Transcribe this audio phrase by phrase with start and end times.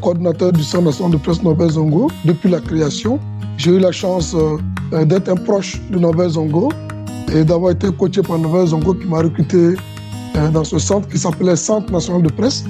[0.00, 3.18] coordinateur du Centre national de presse Nobel Zongo depuis la création.
[3.56, 4.36] J'ai eu la chance
[4.92, 6.70] d'être un proche de Nobel Zongo
[7.32, 9.74] et d'avoir été coaché par Nobel Zongo qui m'a recruté
[10.52, 12.64] dans ce centre qui s'appelait Centre national de presse.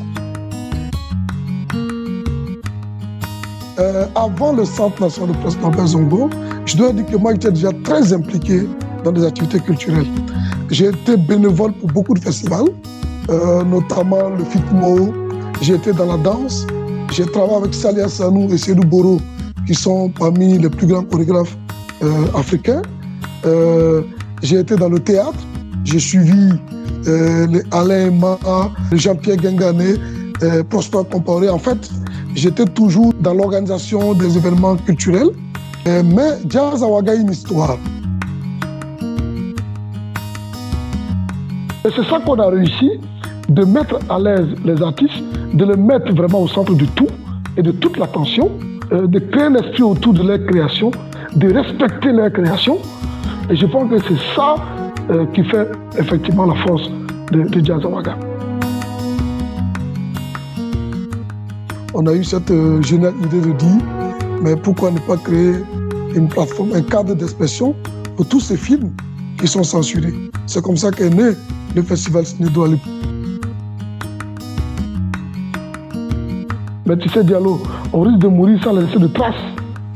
[4.16, 6.30] avant le Centre national de presse Nobel Zongo,
[6.64, 8.66] je dois dire que moi, j'étais déjà très impliqué
[9.04, 10.06] dans des activités culturelles.
[10.70, 12.68] J'ai été bénévole pour beaucoup de festivals,
[13.30, 15.14] euh, notamment le FITMO.
[15.60, 16.66] J'ai été dans la danse.
[17.16, 19.16] J'ai travaillé avec Salia Sanou et Sedou Boro,
[19.66, 21.56] qui sont parmi les plus grands chorégraphes
[22.02, 22.82] euh, africains.
[23.46, 24.02] Euh,
[24.42, 25.38] j'ai été dans le théâtre.
[25.84, 26.50] J'ai suivi
[27.70, 28.38] Alain Ma,
[28.92, 29.94] Jean-Pierre Gengané,
[30.68, 31.48] Prosper Comparé.
[31.48, 31.90] En fait,
[32.34, 35.30] j'étais toujours dans l'organisation des événements culturels.
[35.86, 37.78] mais Jazz Awaga une histoire.
[41.86, 42.90] Et c'est ça qu'on a réussi,
[43.48, 47.08] de mettre à l'aise les artistes, de les mettre vraiment au centre de tout
[47.56, 48.50] et de toute l'attention,
[48.92, 50.90] euh, de créer un esprit autour de leur création,
[51.34, 52.78] de respecter leur création.
[53.50, 54.56] Et je pense que c'est ça
[55.10, 56.90] euh, qui fait effectivement la force
[57.32, 58.16] de, de Jazz Awaga.
[61.94, 63.78] On a eu cette euh, géniale idée de dire,
[64.42, 65.54] mais pourquoi ne pas créer
[66.14, 67.74] une plateforme, un cadre d'expression
[68.16, 68.90] pour tous ces films
[69.38, 70.14] qui sont censurés?
[70.46, 71.30] C'est comme ça qu'est né
[71.74, 72.66] le festival Snedo
[76.86, 77.60] Mais tu sais, Diallo,
[77.92, 79.34] on risque de mourir sans laisser de traces.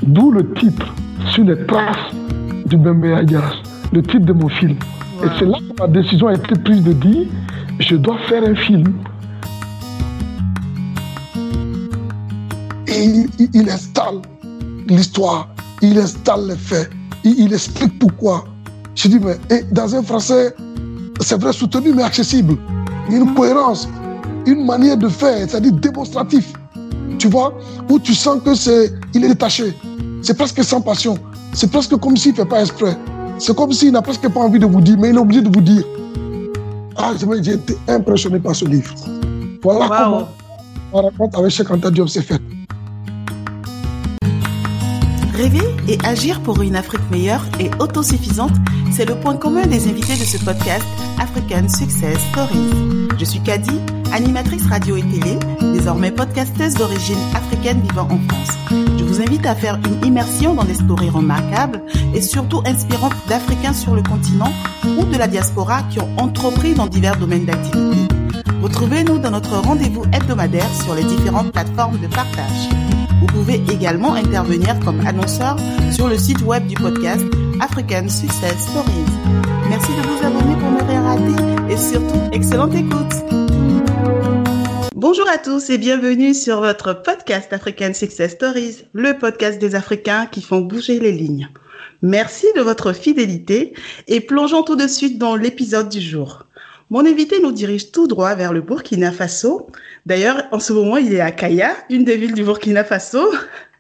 [0.03, 0.93] D'où le titre,
[1.33, 1.97] sur les traces
[2.67, 4.77] du Bembe Adias, le titre de mon film.
[5.23, 7.29] Et c'est là que ma décision a été prise de dire,
[7.79, 8.93] je dois faire un film.
[12.89, 14.21] Et il, installe
[14.89, 15.49] l'histoire,
[15.83, 16.91] il installe les faits,
[17.23, 18.45] il, explique pourquoi.
[18.97, 19.37] Je dis, mais
[19.71, 20.55] dans un français,
[21.21, 22.57] c'est vrai, soutenu, mais accessible.
[23.09, 23.89] Une cohérence,
[24.45, 26.53] une manière de faire, c'est-à-dire démonstratif.
[27.21, 27.53] Tu vois,
[27.91, 29.75] où tu sens que c'est, il est détaché.
[30.23, 31.19] C'est presque sans passion.
[31.53, 32.97] C'est presque comme s'il ne fait pas exprès.
[33.39, 35.51] C'est comme s'il n'a presque pas envie de vous dire, mais il est obligé de
[35.55, 35.85] vous dire.
[36.97, 38.95] Ah, j'ai été impressionné par ce livre.
[39.63, 40.29] Voilà comment
[40.95, 42.41] on raconte avec Cheikh Anta Diop s'est fait.
[45.41, 48.53] Rêver et agir pour une Afrique meilleure et autosuffisante,
[48.93, 50.85] c'est le point commun des invités de ce podcast
[51.19, 53.09] African Success Stories.
[53.19, 53.81] Je suis Kadi,
[54.13, 55.39] animatrice radio et télé,
[55.73, 58.55] désormais podcasteuse d'origine africaine vivant en France.
[58.99, 61.81] Je vous invite à faire une immersion dans des stories remarquables
[62.15, 64.53] et surtout inspirantes d'Africains sur le continent
[64.99, 68.15] ou de la diaspora qui ont entrepris dans divers domaines d'activité.
[68.63, 72.90] Retrouvez-nous dans notre rendez-vous hebdomadaire sur les différentes plateformes de partage.
[73.21, 75.59] Vous pouvez également intervenir comme annonceur
[75.93, 77.23] sur le site web du podcast
[77.61, 79.13] African Success Stories.
[79.69, 83.13] Merci de vous abonner pour ne rien rater et surtout, excellente écoute.
[84.95, 90.25] Bonjour à tous et bienvenue sur votre podcast African Success Stories, le podcast des Africains
[90.25, 91.51] qui font bouger les lignes.
[92.01, 93.75] Merci de votre fidélité
[94.09, 96.47] et plongeons tout de suite dans l'épisode du jour.
[96.91, 99.69] Mon invité nous dirige tout droit vers le Burkina Faso.
[100.07, 103.31] D'ailleurs, en ce moment, il est à Kaya, une des villes du Burkina Faso.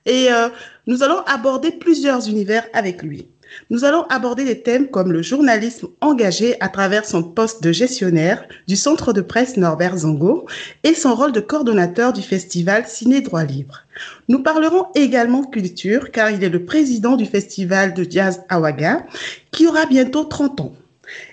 [0.06, 0.48] Et euh,
[0.86, 3.26] nous allons aborder plusieurs univers avec lui.
[3.68, 8.44] Nous allons aborder des thèmes comme le journalisme engagé à travers son poste de gestionnaire
[8.68, 10.46] du centre de presse Norbert Zongo
[10.84, 13.80] et son rôle de coordonnateur du festival Ciné Droit Libre.
[14.28, 19.04] Nous parlerons également culture car il est le président du festival de jazz Awaga
[19.50, 20.74] qui aura bientôt 30 ans.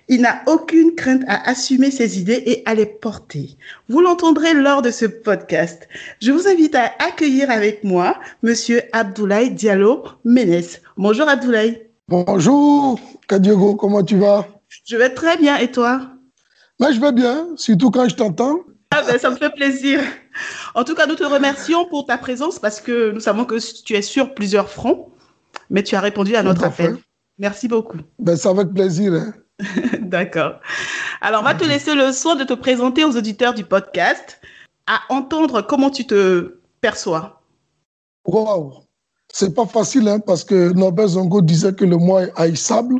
[0.09, 3.57] Il n'a aucune crainte à assumer ses idées et à les porter.
[3.89, 5.85] Vous l'entendrez lors de ce podcast.
[6.21, 10.81] Je vous invite à accueillir avec moi Monsieur Abdoulaye Diallo Ménès.
[10.95, 11.81] Bonjour Abdoulaye.
[12.07, 12.97] Bonjour
[13.27, 14.47] Kadiego, comment tu vas?
[14.85, 16.01] Je vais très bien et toi?
[16.79, 18.59] Moi je vais bien, surtout quand je t'entends.
[18.91, 19.99] Ah ben, ça me fait plaisir.
[20.73, 23.93] En tout cas, nous te remercions pour ta présence parce que nous savons que tu
[23.93, 25.09] es sur plusieurs fronts,
[25.69, 26.95] mais tu as répondu à notre appel.
[27.37, 27.97] Merci beaucoup.
[28.19, 29.13] Ben, c'est avec plaisir.
[29.13, 29.33] Hein.
[30.09, 30.59] D'accord.
[31.21, 34.39] Alors, on va te laisser le soin de te présenter aux auditeurs du podcast,
[34.85, 37.41] à entendre comment tu te perçois.
[38.25, 38.83] Wow,
[39.31, 42.99] c'est pas facile hein, parce que Norbert Zongo disait que le moi est haïssable.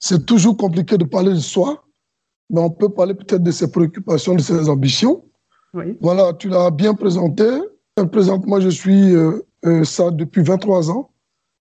[0.00, 1.84] C'est toujours compliqué de parler de soi,
[2.50, 5.24] mais on peut parler peut-être de ses préoccupations, de ses ambitions.
[5.74, 5.96] Oui.
[6.00, 7.44] Voilà, tu l'as bien présenté.
[8.12, 11.10] Présentement, je suis euh, euh, ça depuis 23 ans,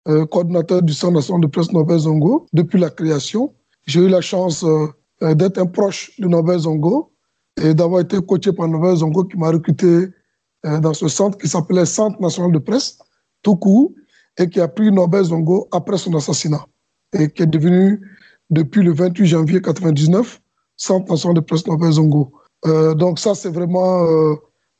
[0.07, 3.53] euh, coordinateur du Centre national de presse Norbert Zongo depuis la création.
[3.87, 4.87] J'ai eu la chance euh,
[5.23, 7.11] euh, d'être un proche de Nobel Zongo
[7.61, 10.09] et d'avoir été coaché par Nobel Zongo qui m'a recruté
[10.65, 12.99] euh, dans ce centre qui s'appelait Centre national de presse,
[13.41, 13.91] tout court,
[14.37, 16.65] et qui a pris Nobel Zongo après son assassinat
[17.17, 18.01] et qui est devenu,
[18.49, 20.41] depuis le 28 janvier 1999,
[20.75, 22.31] Centre national de presse Nobel Zongo.
[22.95, 24.05] donc ça, c'est vraiment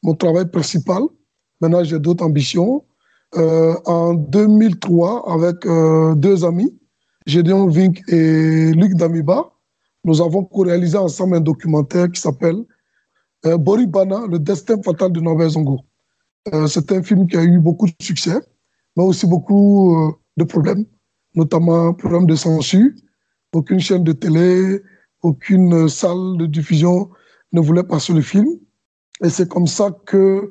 [0.03, 1.03] mon travail principal.
[1.62, 2.83] Maintenant, j'ai d'autres ambitions.
[3.36, 6.77] Euh, en 2003, avec euh, deux amis,
[7.27, 9.51] Gédéon Vink et Luc Damiba,
[10.06, 12.63] nous avons co-réalisé ensemble un documentaire qui s'appelle
[13.45, 15.81] euh, Boribana, le destin fatal de Norbert Zongo.
[16.53, 18.39] Euh, c'est un film qui a eu beaucoup de succès,
[18.95, 20.85] mais aussi beaucoup euh, de problèmes,
[21.35, 22.91] notamment problème de censure.
[23.53, 24.81] Aucune chaîne de télé,
[25.21, 27.09] aucune salle de diffusion
[27.51, 28.47] ne voulait passer le film.
[29.21, 30.50] Et c'est comme ça que,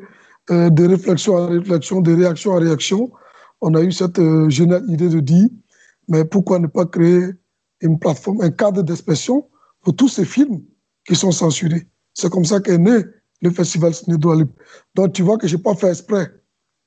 [0.50, 3.10] de réflexion à réflexion, de réaction à réaction,
[3.60, 5.48] on a eu cette géniale idée de dire,
[6.08, 7.30] mais pourquoi ne pas créer
[7.80, 9.48] une plateforme, un cadre d'expression
[9.82, 10.62] pour tous ces films
[11.06, 11.86] qui sont censurés?
[12.14, 13.04] C'est comme ça qu'est né
[13.42, 14.52] le Festival Ciné Libre.
[14.94, 16.30] Donc tu vois que je n'ai pas fait exprès.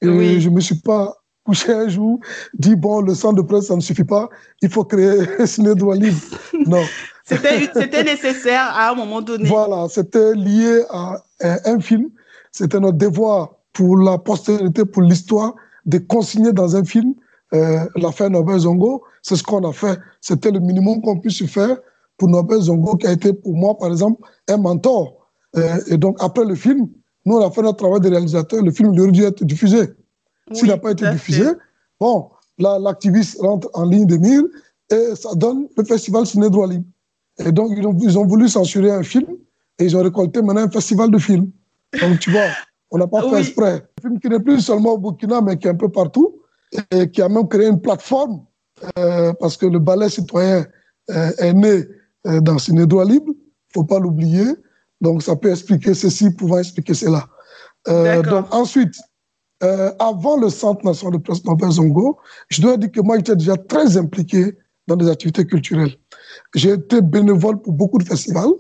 [0.02, 0.42] Et Oui.
[0.42, 2.20] je ne me suis pas couché un jour,
[2.54, 4.30] dit, bon, le centre de presse, ça ne suffit pas,
[4.62, 6.20] il faut créer Ciné Droit Libre.
[6.68, 6.84] Non.
[7.26, 9.48] C'était nécessaire à un moment donné.
[9.48, 12.10] Voilà, c'était lié à un film.
[12.52, 15.54] C'était notre devoir pour la postérité, pour l'histoire,
[15.86, 17.14] de consigner dans un film
[17.54, 19.04] euh, l'affaire Norbert Zongo.
[19.22, 19.98] C'est ce qu'on a fait.
[20.22, 21.78] C'était le minimum qu'on puisse faire
[22.18, 25.16] pour Norbert Zongo, qui a été pour moi, par exemple, un mentor.
[25.58, 26.88] Euh, et donc, après le film,
[27.26, 28.62] nous, on a fait notre travail de réalisateur.
[28.64, 29.90] Le film aurait dû être diffusé.
[30.52, 31.58] S'il n'a pas été diffusé, fait.
[32.00, 34.44] bon, là, l'activiste rentre en ligne de mire
[34.92, 36.86] et ça donne le festival Ciné Droit Libre.
[37.46, 39.28] Et donc, ils ont, ils ont voulu censurer un film
[39.78, 41.52] et ils ont récolté maintenant un festival de films.
[42.02, 42.48] Donc, tu vois,
[42.92, 43.32] on n'a pas Oui.
[43.32, 43.74] fait exprès.
[44.00, 46.39] Un film qui n'est plus seulement au Burkina, mais qui est un peu partout
[46.92, 48.46] et qui a même créé une plateforme
[48.98, 50.66] euh, parce que le ballet citoyen
[51.10, 51.86] euh, est né
[52.28, 54.46] euh, dans Ciné Droit Libre, il ne faut pas l'oublier.
[55.02, 57.28] Donc, ça peut expliquer ceci, pouvant expliquer cela.
[57.88, 58.94] Euh, donc, ensuite,
[60.00, 62.18] avant le Centre national de presse Norbert Zongo,
[62.50, 64.58] je dois dire que moi, j'étais déjà très impliqué
[64.88, 65.96] dans des activités culturelles.
[66.56, 68.54] J'ai été bénévole pour beaucoup de festivals,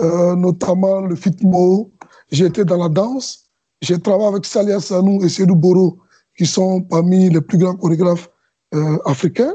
[0.00, 1.90] notamment le FITMO.
[2.30, 3.46] J'ai été dans la danse.
[3.80, 5.98] J'ai travaillé avec Salia Sanou et Sedou Boro,
[6.36, 8.28] qui sont parmi les plus grands chorégraphes
[8.74, 9.54] euh, africains.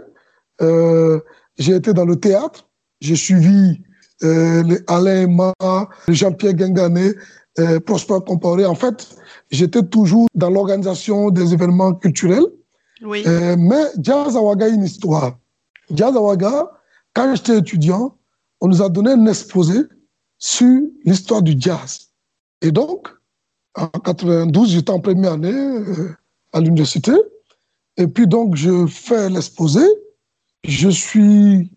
[0.61, 1.19] Euh,
[1.57, 2.67] j'ai été dans le théâtre.
[3.01, 3.81] J'ai suivi
[4.23, 5.53] euh, les Alain Ma,
[6.07, 7.13] Jean-Pierre Gengané,
[7.85, 8.65] Prosper Comparé.
[8.65, 9.15] En fait,
[9.51, 12.45] j'étais toujours dans l'organisation des événements culturels.
[13.03, 13.23] Oui.
[13.57, 15.37] Mais Jazz Awaga a une histoire.
[15.93, 16.71] Jazz Awaga,
[17.13, 18.15] quand j'étais étudiant,
[18.61, 19.81] on nous a donné un exposé
[20.37, 22.07] sur l'histoire du jazz.
[22.61, 23.07] Et donc,
[23.75, 26.15] en 92, j'étais en première année euh,
[26.53, 27.13] à l'université.
[27.97, 29.81] Et puis donc, je fais l'exposé.
[30.63, 31.71] Je suis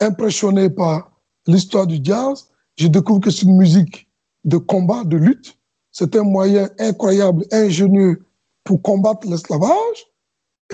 [0.00, 1.12] impressionné par
[1.46, 2.48] l'histoire du jazz.
[2.76, 4.08] Je découvre que c'est une musique
[4.44, 5.58] de combat, de lutte.
[5.92, 8.26] C'est un moyen incroyable, ingénieux
[8.64, 10.06] pour combattre l'esclavage.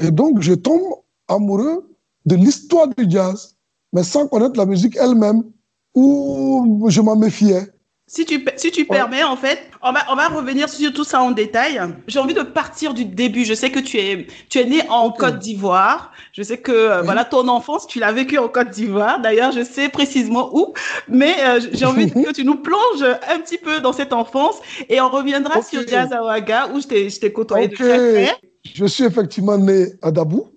[0.00, 0.94] Et donc, je tombe
[1.28, 1.94] amoureux
[2.26, 3.56] de l'histoire du jazz,
[3.92, 5.44] mais sans connaître la musique elle-même,
[5.94, 7.66] où je m'en méfiais.
[8.12, 8.86] Si tu, si tu Ouais.
[8.88, 11.80] permets, en fait, on va, on va revenir sur tout ça en détail.
[12.08, 13.44] J'ai envie de partir du début.
[13.44, 15.12] Je sais que tu es, tu es né en.
[15.12, 16.10] Côte d'Ivoire.
[16.32, 17.04] Je sais que euh, Oui.
[17.04, 19.20] voilà ton enfance, tu l'as vécu en Côte d'Ivoire.
[19.20, 20.74] D'ailleurs, je sais précisément où.
[21.08, 24.56] Mais euh, j'ai envie que tu nous plonges un petit peu dans cette enfance
[24.88, 27.78] et on reviendra sur Jazz Awaga où je t'ai je t'ai côtoyé de Ok.
[27.78, 28.36] très près.
[28.74, 30.48] Je suis effectivement né à Dabou,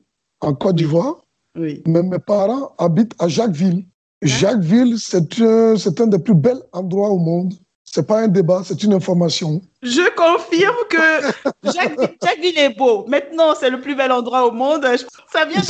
[0.41, 1.17] en Côte d'Ivoire,
[1.55, 1.83] Oui.
[1.85, 3.85] mais mes parents habitent à Jacquesville.
[4.27, 7.53] Jacquesville, c'est un, un des plus bels endroits au monde.
[7.83, 9.61] C'est pas un débat, c'est une information.
[9.83, 13.05] Je confirme que Jacques, Jacquesville est beau.
[13.07, 14.83] Maintenant, c'est le plus bel endroit au monde.
[15.31, 15.61] Ça vient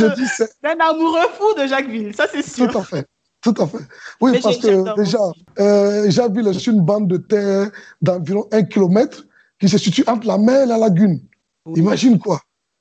[0.63, 2.15] d'un amoureux fou de Jacquesville.
[2.15, 2.71] Ça, c'est sûr.
[2.71, 3.05] tout à fait.
[3.41, 3.83] Tout à fait.
[4.21, 5.19] Oui, Mais parce que déjà,
[5.59, 7.69] euh, Jacquesville est une bande de terre
[8.01, 9.25] d'environ un kilomètre
[9.59, 11.19] qui se situe entre la mer et la lagune.
[11.65, 11.81] Oui.
[11.81, 12.39] Imagine quoi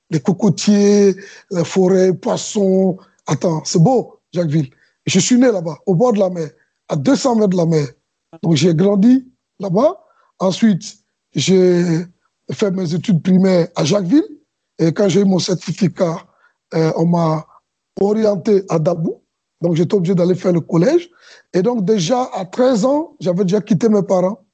[0.08, 1.16] Les cocotiers,
[1.50, 2.96] les forêts, poissons.
[3.26, 4.70] Attends, c'est beau, Jacquesville.
[5.06, 6.50] Je suis né là-bas, au bord de la mer,
[6.88, 7.86] à 200 mètres de la mer.
[8.42, 9.28] Donc j'ai grandi
[9.58, 10.00] là-bas.
[10.38, 10.96] Ensuite,
[11.34, 12.04] j'ai
[12.52, 14.24] fait mes études primaires à Jacquesville.
[14.78, 16.16] Et quand j'ai eu mon certificat,
[16.74, 17.46] euh, on m'a
[18.00, 19.22] orienté à Dabou.
[19.60, 21.08] Donc j'étais obligé d'aller faire le collège.
[21.52, 24.44] Et donc déjà à 13 ans, j'avais déjà quitté mes parents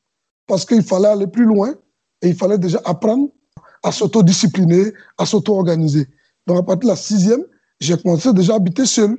[0.47, 1.75] parce qu'il fallait aller plus loin
[2.23, 3.29] et il fallait déjà apprendre
[3.83, 6.07] à s'autodiscipliner, à s'auto-organiser.
[6.47, 7.45] Donc à partir de la sixième,
[7.81, 9.17] j'ai commencé déjà à habiter seul,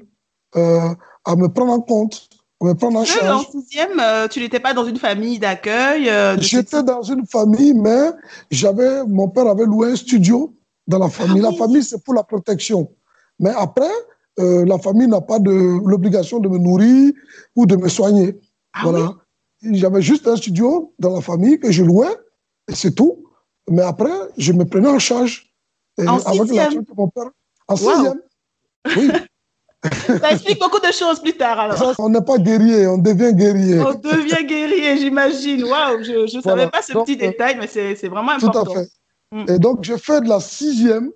[0.56, 0.94] euh,
[1.26, 2.28] à me prendre en compte,
[2.62, 3.48] à me prendre en Seul en charge.
[3.52, 6.10] sixième, euh, tu n'étais pas dans une famille d'accueil.
[6.10, 8.12] euh, J'étais dans une famille, mais
[8.52, 10.54] j'avais, mon père avait loué un studio
[10.88, 11.40] dans la famille.
[11.40, 11.58] Ah La oui.
[11.58, 12.90] famille, c'est pour la protection.
[13.40, 13.90] Mais après,
[14.40, 17.12] euh, la famille n'a pas de l'obligation de me nourrir
[17.56, 18.40] ou de me soigner.
[18.74, 19.14] Ah oui voilà.
[19.62, 22.16] J'avais juste un studio dans la famille que je louais,
[22.70, 23.26] et c'est tout.
[23.70, 25.54] Mais après, je me prenais en charge.
[26.00, 27.30] En avec sixième l'argent de mon père.
[27.68, 27.78] En Wow.
[27.78, 28.22] sixième.
[28.96, 29.10] Oui.
[29.84, 31.78] Ça explique beaucoup de choses plus tard alors.
[31.78, 33.80] Ça, on n'est pas guerrier, on devient guerrier.
[33.80, 35.64] On devient guerrier, j'imagine.
[35.64, 38.50] Waouh, je ne savais pas ce Donc, petit euh, détail, mais c'est vraiment Tout à
[38.50, 38.74] important.
[38.74, 38.90] fait.
[39.32, 39.46] Mm.
[39.48, 41.12] Et donc, j'ai fait de la sixième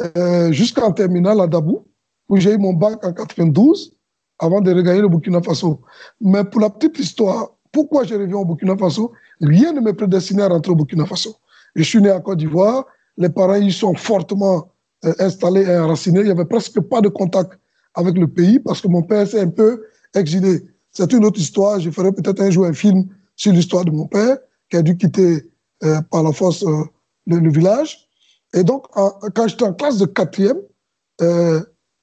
[0.00, 1.86] euh, jusqu'en terminale à Dabou,
[2.28, 3.92] où j'ai eu mon bac en 92,
[4.38, 5.80] avant de regagner le Burkina Faso.
[6.20, 9.12] Mais pour la petite histoire, pourquoi je reviens au Burkina Faso?
[9.40, 11.36] Rien ne me prédestinait à rentrer au Burkina Faso.
[11.74, 12.84] Je suis né à Côte d'Ivoire,
[13.16, 14.70] les parents y sont fortement
[15.04, 16.20] euh, installés et enracinés.
[16.20, 17.58] Il n'y avait presque pas de contact
[17.94, 19.84] avec le pays parce que mon père s'est un peu
[20.14, 20.62] exilé.
[20.92, 21.80] C'est une autre histoire.
[21.80, 24.38] Je ferai peut-être un jour un film sur l'histoire de mon père
[24.70, 25.50] qui a dû quitter
[25.82, 26.84] euh, par la force euh,
[27.26, 28.08] le, village.
[28.54, 30.58] Et donc, quand j'étais en classe de quatrième,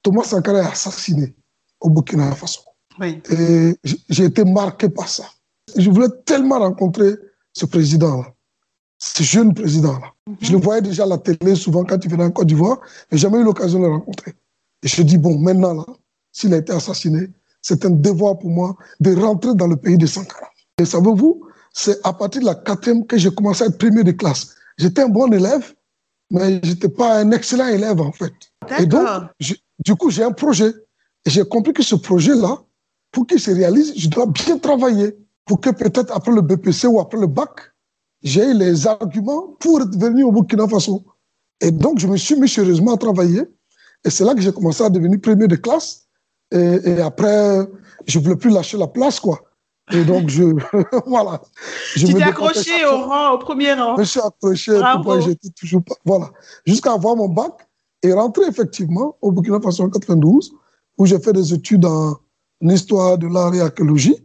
[0.02, 1.34] Thomas Sankara est assassiné
[1.80, 2.60] au Burkina Faso.
[3.02, 3.74] Et
[4.10, 5.24] j'ai été marqué par ça.
[5.76, 7.14] Je voulais tellement rencontrer
[7.54, 8.34] ce président-là
[9.02, 10.12] ce jeune président-là.
[10.28, 10.36] Mhm.
[10.40, 12.78] Je le voyais déjà à la télé souvent quand il venait en Côte d'Ivoire,
[13.10, 14.34] mais jamais eu l'occasion de le rencontrer.
[14.82, 15.86] Et je dis, bon, maintenant, là,
[16.32, 17.28] s'il a été assassiné,
[17.60, 20.48] c'est un devoir pour moi de rentrer dans le pays de Sankara.
[20.78, 24.12] Et savez-vous, c'est à partir de la quatrième que j'ai commencé à être premier de
[24.12, 24.54] classe.
[24.78, 25.72] J'étais un bon élève,
[26.30, 28.32] mais je n'étais pas un excellent élève, en fait.
[28.78, 29.06] Et donc,
[29.38, 30.72] du coup, j'ai un projet.
[31.24, 32.62] Et j'ai compris que ce projet-là,
[33.12, 36.98] pour qu'il se réalise, je dois bien travailler pour que peut-être après le BPC ou
[37.00, 37.50] après le bac,
[38.22, 41.04] j'ai les arguments pour venir au Burkina Faso.
[41.60, 43.42] Et donc, je me suis mis sérieusement à travailler.
[44.04, 46.06] Et c'est là que j'ai commencé à devenir premier de classe.
[46.50, 47.66] Et, après,
[48.06, 49.40] je ne voulais plus lâcher la place, quoi.
[49.92, 50.44] Et donc, je.
[51.06, 51.40] voilà.
[51.96, 53.94] Je tu t'es accroché au rang, au premier rang.
[53.96, 54.78] Je me suis accroché.
[55.24, 55.94] J'étais toujours pas.
[56.04, 56.30] Voilà.
[56.66, 57.52] Jusqu'à avoir mon bac
[58.02, 60.52] et rentrer effectivement au Burkina Faso en 92,
[60.98, 62.18] où j'ai fait des études en
[62.62, 64.16] histoire de l'art et archéologie.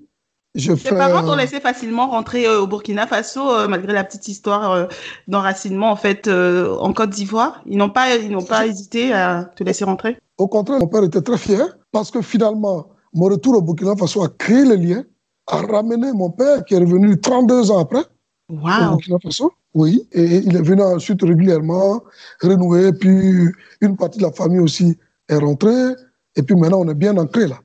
[0.58, 4.28] Je Tes parents t'ont laissé facilement rentrer euh, au Burkina Faso, euh, malgré la petite
[4.28, 4.86] histoire euh,
[5.28, 7.62] d'enracinement en fait en Côte d'Ivoire?
[7.68, 10.18] Ils n'ont pas, ils n'ont pas hésité à te laisser rentrer?
[10.40, 14.24] Au contraire, mon père était très fier parce que finalement, mon retour au Burkina Faso
[14.24, 15.04] a créé le lien,
[15.46, 18.04] a ramené mon père qui est revenu 32 ans après
[18.50, 19.54] au Burkina Faso.
[19.76, 22.02] Oui, et il est venu ensuite régulièrement
[22.42, 22.94] renouer.
[22.94, 23.46] Puis
[23.82, 24.98] une partie de la famille aussi
[25.30, 25.94] est rentrée.
[26.36, 27.60] Et puis maintenant, on est bien ancré là.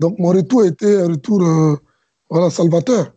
[0.00, 1.42] Donc mon retour a été un retour
[2.30, 3.12] voilà, Salvateur.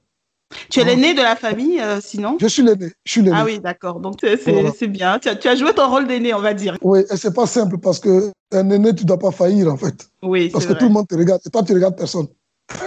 [0.69, 2.91] Tu es l'aîné de la famille, euh, sinon Je suis l'aîné.
[3.05, 3.37] Je suis l'aîné.
[3.39, 3.99] Ah oui, d'accord.
[3.99, 5.19] Donc c'est bien.
[5.19, 6.77] Tu as, tu as, joué ton rôle d'aîné, on va dire.
[6.81, 10.09] Oui, et c'est pas simple parce que un aîné, tu dois pas faillir en fait.
[10.21, 12.27] Oui, Parce que tout le monde te regarde et toi, tu regardes personne.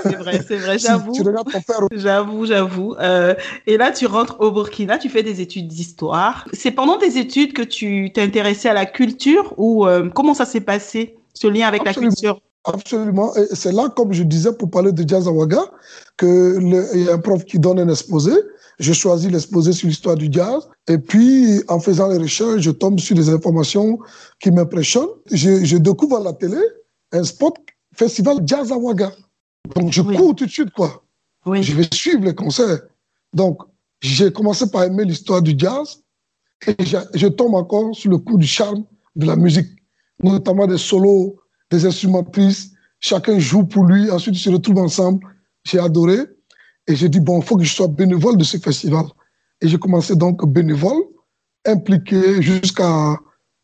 [0.02, 1.12] C'est vrai, c'est vrai, j'avoue.
[1.12, 1.80] tu regardes ton père.
[1.92, 2.94] J'avoue, j'avoue.
[3.00, 3.34] Euh,
[3.66, 6.46] et là, tu rentres au Burkina, tu fais des études d'histoire.
[6.52, 10.46] C'est pendant tes études que tu t'es intéressé à la culture ou euh, comment ça
[10.46, 12.40] s'est passé, ce lien avec la culture?
[12.64, 13.35] Absolument.
[13.37, 15.62] Et c'est là, comme je disais, pour parler de Jazz Awaga,
[16.18, 18.33] qu'il y a un prof qui donne un exposé.
[18.78, 20.68] Je choisis l'exposé sur l'histoire du jazz.
[20.88, 23.99] Et puis, en faisant les recherches, je tombe sur des informations
[24.40, 25.11] qui m'impressionnent.
[25.30, 26.59] Je, découvre à la télé
[27.12, 27.54] un spot
[27.94, 29.12] festival Jazz Awaga.
[29.76, 31.04] Donc, je cours tout de suite, quoi.
[31.47, 31.62] Oui.
[31.62, 32.80] Je vais suivre les concerts.
[33.33, 33.61] Donc,
[34.00, 36.02] j'ai commencé par aimer l'histoire du jazz.
[36.66, 38.85] Et je, je tombe encore sur le coup du charme
[39.16, 39.68] de la musique,
[40.23, 41.37] notamment des solos
[41.71, 45.26] des instrumentistes, chacun joue pour lui, ensuite ils se retrouvent ensemble.
[45.64, 46.18] J'ai adoré.
[46.87, 49.06] Et j'ai dit, bon, il faut que je sois bénévole de ce festival.
[49.61, 51.02] Et j'ai commencé donc bénévole,
[51.64, 53.18] impliqué jusqu'à,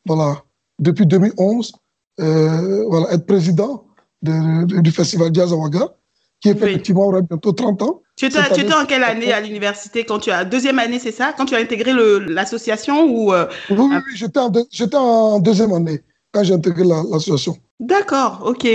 [0.07, 0.43] voilà,
[0.79, 1.73] depuis 2011,
[2.21, 3.87] euh, voilà, être président
[4.23, 5.95] du festival Jazz Awaga,
[6.41, 8.03] qui effectivement aura bientôt 30 ans.
[8.17, 10.05] Tu étais, tu étais en quelle année à l'université?
[10.05, 11.33] Quand tu as deuxième année, c'est ça?
[11.37, 11.93] Quand tu as intégré
[12.27, 14.53] l'association ou euh, Oui, oui, j'étais en,
[14.95, 17.57] en, deuxième année quand j'ai intégré l'association.
[17.79, 18.67] D'accord, ok.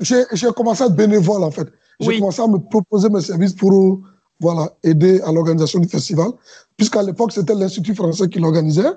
[0.00, 1.68] j'ai commencé à être bénévole, en fait.
[2.00, 4.00] J'ai commencé à me proposer mes services pour
[4.40, 6.28] voilà, aider à l'organisation du festival,
[6.76, 8.92] puisqu'à l'époque, c'était l'Institut français qui l'organisait.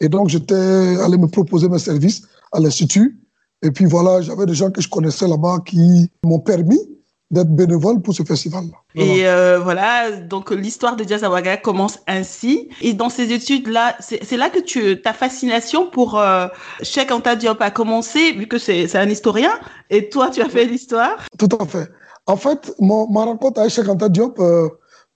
[0.00, 3.20] Et donc, j'étais allé me proposer mes services à l'Institut.
[3.62, 6.78] Et puis voilà, j'avais des gens que je connaissais là-bas qui m'ont permis
[7.30, 8.76] d'être bénévole pour ce festival-là.
[8.94, 12.70] Et euh, voilà, donc l'histoire de Jazz Awaga commence ainsi.
[12.80, 16.46] Et dans ces études-là, c'est là que tu, ta fascination pour euh,
[16.82, 19.52] Cheikh Anta Diop a commencé, vu que c'est un historien,
[19.90, 21.88] et toi, tu as fait l'histoire Tout à fait.
[22.26, 24.68] En fait, mon, ma rencontre avec Cheikh Anta Diop, euh,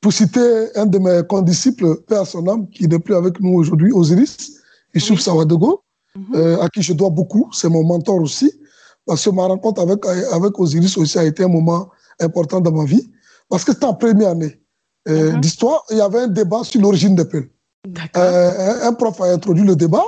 [0.02, 3.90] pour citer un de mes condisciples, Père son âme, qui n'est plus avec nous aujourd'hui,
[3.92, 4.60] Osiris,
[4.94, 5.22] Issouf oui.
[5.22, 5.82] Sawadogo,
[6.14, 6.24] mhm.
[6.34, 8.52] euh, à qui je dois beaucoup, c'est mon mentor aussi,
[9.06, 11.88] parce que ma rencontre avec, avec Osiris aussi a été un moment
[12.20, 13.10] important dans ma vie,
[13.48, 14.60] parce que c'était en première année
[15.08, 15.40] euh, mhm.
[15.40, 17.50] d'histoire, il y avait un débat sur l'origine des peuples.
[18.16, 20.04] Euh, un, prof a introduit le débat,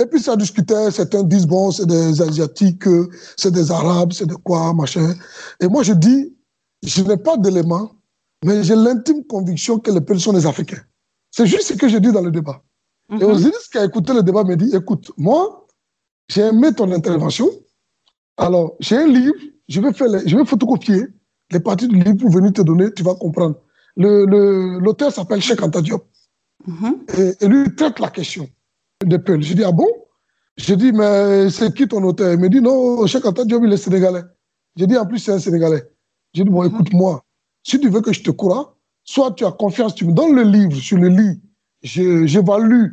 [0.00, 2.84] et puis ça discutait, certains disent, bon, c'est des Asiatiques,
[3.36, 5.14] c'est des Arabes, c'est de quoi, machin.
[5.60, 6.34] Et moi, je dis,
[6.84, 7.92] je n'ai pas d'éléments,
[8.44, 10.82] mais j'ai l'intime conviction que les peuples sont des Africains.
[11.30, 12.62] C'est juste ce que je dis dans le débat.
[13.10, 13.22] Et mhm.
[13.22, 15.66] Osiris qui a écouté le débat me dit, écoute, moi,
[16.28, 17.48] j'ai aimé ton intervention.
[18.36, 19.34] Alors, j'ai un livre,
[19.68, 21.06] je vais, faire je vais photocopier
[21.52, 23.56] les parties du livre pour venir te donner, tu vas comprendre.
[23.96, 26.04] L'auteur le, s'appelle Cheikh Anta Diop.
[26.68, 27.36] Mm-hmm.
[27.40, 28.48] et, lui, traite la question.
[29.04, 29.42] de Peul.
[29.42, 29.88] Je dis, ah bon?
[30.56, 32.32] Je dis, mais c'est qui ton auteur?
[32.32, 34.22] Il me dit, non, Cheikh Anta Diop, il est sénégalais.
[34.76, 35.84] Je dis, en plus, c'est un sénégalais.
[36.34, 36.74] Je dis, bon, mhm.
[36.74, 37.24] écoute-moi,
[37.62, 40.42] si tu veux que je te croie, soit tu as confiance, tu me donnes le
[40.42, 41.40] livre, je le lis,
[41.82, 42.88] j'évalue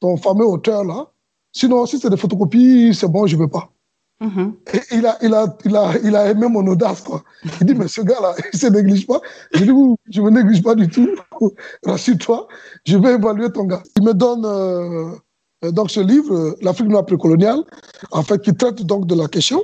[0.00, 1.10] ton fameux auteur là.
[1.52, 3.73] Sinon, si c'est des photocopies, c'est bon, je ne veux pas.
[4.20, 4.52] Mm-hmm.
[4.92, 7.22] Il a, il, a, il, a, il a aimé mon audace, quoi.
[7.60, 9.20] Il dit, mais ce gars-là, il ne se néglige pas.
[9.52, 9.70] Je dis,
[10.10, 11.08] je ne me néglige pas du tout.
[11.84, 12.46] Rassure-toi,
[12.86, 13.82] je vais évaluer ton gars.
[13.96, 15.10] Il me donne euh,
[15.72, 17.62] donc ce livre, L'Afrique noire précoloniale,
[18.10, 19.62] en fait, qui traite donc de la question.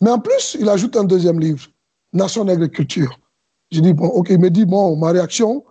[0.00, 1.66] Mais en plus, il ajoute un deuxième livre,
[2.12, 3.18] Nation d'agriculture.
[3.70, 5.64] Je dis, bon, ok, il me dit, bon, ma réaction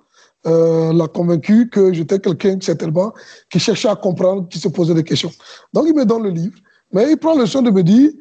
[0.46, 3.14] euh, l'a convaincu que j'étais quelqu'un, certainement,
[3.52, 5.32] qui cherchait à comprendre, qui se posait des questions.
[5.74, 6.58] Donc, il me donne le livre,
[6.92, 8.12] mais il prend le soin de me dire,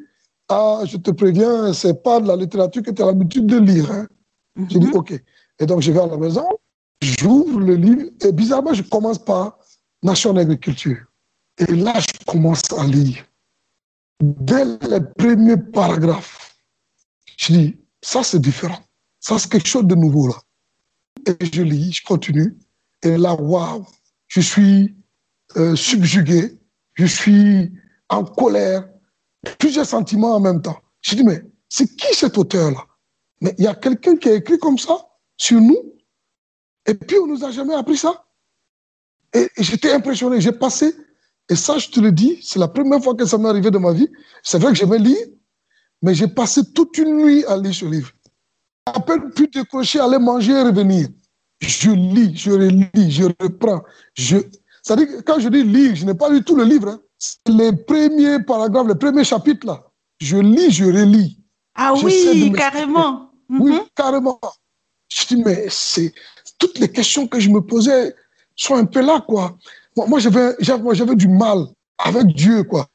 [0.49, 3.91] ah, je te préviens, c'est pas de la littérature que tu as l'habitude de lire.
[3.91, 4.07] Hein.
[4.55, 4.95] Je dis, mhm.
[4.95, 5.13] ok.
[5.59, 6.47] Et donc, je vais à la maison,
[7.01, 9.57] j'ouvre le livre, et bizarrement, je commence par
[10.01, 10.97] Nation d'agriculture.
[11.57, 13.25] Et là, je commence à lire.
[14.21, 16.55] Dès les premiers paragraphes,
[17.37, 18.79] je dis, ça c'est différent.
[19.19, 20.35] Ça, c'est quelque chose de nouveau là.
[21.25, 22.57] Et je lis, je continue.
[23.03, 23.85] Et là, waouh,
[24.27, 24.95] je suis
[25.57, 26.57] euh, subjugué,
[26.93, 27.71] je suis
[28.09, 28.87] en colère,
[29.57, 30.77] plusieurs sentiments en même temps.
[31.01, 32.85] Je dis, mais c'est qui cet auteur-là?
[33.41, 34.97] Mais il y a quelqu'un qui a écrit comme ça
[35.37, 35.95] sur nous,
[36.85, 38.25] et puis on ne nous a jamais appris ça.
[39.33, 40.93] Et, j'étais impressionné, j'ai passé,
[41.49, 43.77] et ça, je te le dis, c'est la première fois que ça m'est arrivé de
[43.77, 44.09] ma vie.
[44.43, 45.25] C'est vrai que j'aimais lire,
[46.01, 48.11] mais j'ai passé toute une nuit à lire ce livre
[48.95, 51.07] à peine pu décrocher, aller manger et revenir.
[51.61, 53.83] Je lis, je relis, je reprends.
[54.13, 54.37] Je...
[54.83, 56.89] C'est-à-dire que quand je dis lire, je n'ai pas lu tout le livre.
[56.89, 57.01] Hein.
[57.47, 59.83] Les premiers paragraphes, les premiers chapitres, là.
[60.19, 61.37] Je lis, je relis.
[61.75, 63.31] Ah oui, carrément.
[63.49, 63.81] Oui, mhm.
[63.95, 64.39] carrément.
[65.09, 66.13] Je dis, mais c'est
[66.57, 68.15] toutes les questions que je me posais
[68.55, 69.57] sont un peu là, quoi.
[69.95, 72.87] Moi, j'avais, j'avais du mal avec Dieu, quoi.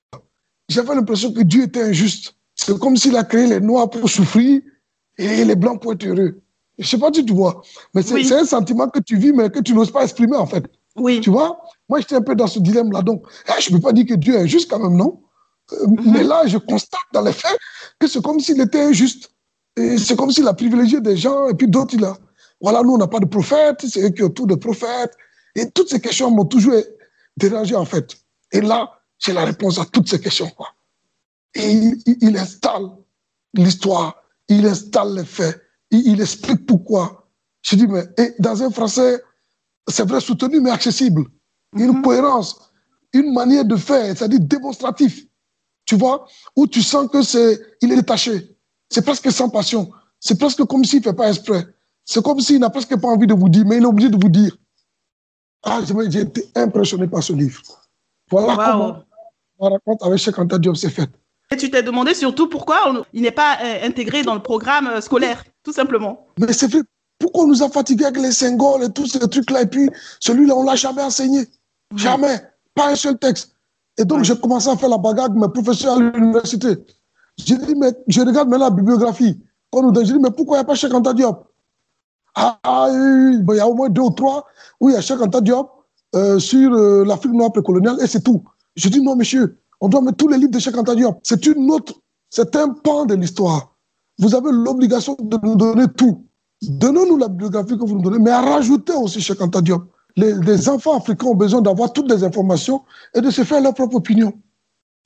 [0.69, 2.35] J'avais l'impression que Dieu était injuste.
[2.55, 4.63] C'est comme s'il a créé les Noirs pour souffrir
[5.19, 6.41] et les blancs pour être heureux.
[6.79, 7.63] Je ne sais pas si tu vois,
[7.95, 10.65] mais c'est un sentiment que tu vis, mais que tu n'oses pas exprimer, en fait.
[10.97, 11.21] Oui.
[11.21, 11.61] Tu vois?
[11.89, 13.03] Moi, j'étais un peu dans ce dilemme-là.
[13.03, 15.23] Donc, eh, je ne peux pas dire que Dieu est injuste quand même, non?
[15.73, 16.13] Euh, mhm.
[16.13, 17.59] Mais là, je constate dans les faits
[17.99, 19.31] que c'est comme s'il était injuste.
[19.77, 22.17] C'est comme s'il a privilégié des gens, et puis d'autres, il a.
[22.61, 25.13] Voilà, nous, on n'a pas de prophète, c'est eux qui ont tout de prophètes.
[25.57, 26.75] Et toutes ces questions m'ont toujours
[27.37, 28.17] dérangé, en fait.
[28.53, 30.49] Et là, j'ai la réponse à toutes ces questions.
[30.51, 30.69] Quoi.
[31.55, 32.91] Et il installe
[33.53, 37.29] l'histoire il installe les faits, il, explique pourquoi.
[37.63, 38.05] Je dis, mais
[38.39, 39.23] dans un français,
[39.89, 41.25] c'est vrai, soutenu, mais accessible.
[41.75, 42.03] Une mhm.
[42.03, 42.73] cohérence,
[43.13, 45.27] une manière de faire, c'est-à-dire démonstratif.
[45.87, 48.57] Tu vois, où tu sens que c'est, il est détaché.
[48.89, 49.91] C'est presque sans passion.
[50.19, 51.67] C'est presque comme s'il ne fait pas exprès.
[52.05, 54.17] C'est comme s'il n'a presque pas envie de vous dire, mais il est obligé de
[54.17, 54.57] vous dire.
[55.63, 57.61] Ah, j'ai été impressionné par ce livre.
[58.31, 59.05] Voilà comment
[59.61, 61.11] ma rencontre avec Cheikh Anta Diop s'est faite.
[61.51, 65.01] Et tu t'es demandé surtout pourquoi il n'est pas euh, intégré dans le programme euh,
[65.01, 66.27] scolaire, tout simplement.
[66.39, 66.83] Mais c'est fait.
[67.19, 69.89] Pourquoi on nous a fatigués avec les symboles et tous ces trucs-là Et puis,
[70.21, 71.47] celui-là, on ne l'a jamais enseigné.
[71.97, 72.41] Jamais.
[72.75, 73.55] Pas un seul texte.
[73.97, 76.85] Et donc, j'ai commencé à faire la bagarre avec mes professeurs à l'université.
[77.37, 79.41] J'ai dit, mais je regarde maintenant la bibliographie.
[79.71, 81.47] Quand nous j'ai dit, mais pourquoi il n'y a pas Cheikh Anta Diop?
[82.37, 84.45] Ah, ah il y a au moins deux ou trois
[84.81, 85.71] où il y a Cheikh Anta Diop
[86.15, 86.71] euh, sur
[87.05, 88.43] l'Afrique noire précoloniale et c'est tout.
[88.77, 91.19] Je dis, non, monsieur, on doit mettre tous les livres de Cheikh Anta Diop.
[91.23, 91.95] C'est une autre,
[92.31, 93.77] c'est un pan de l'histoire.
[94.19, 96.25] Vous avez l'obligation de nous donner tout.
[96.63, 99.85] Donnez-nous la biographie que vous nous donnez, mais à rajouter aussi Cheikh Anta Diop.
[100.17, 102.83] Les, enfants africains ont besoin d'avoir toutes les informations
[103.15, 104.33] et de se faire leur propre opinion.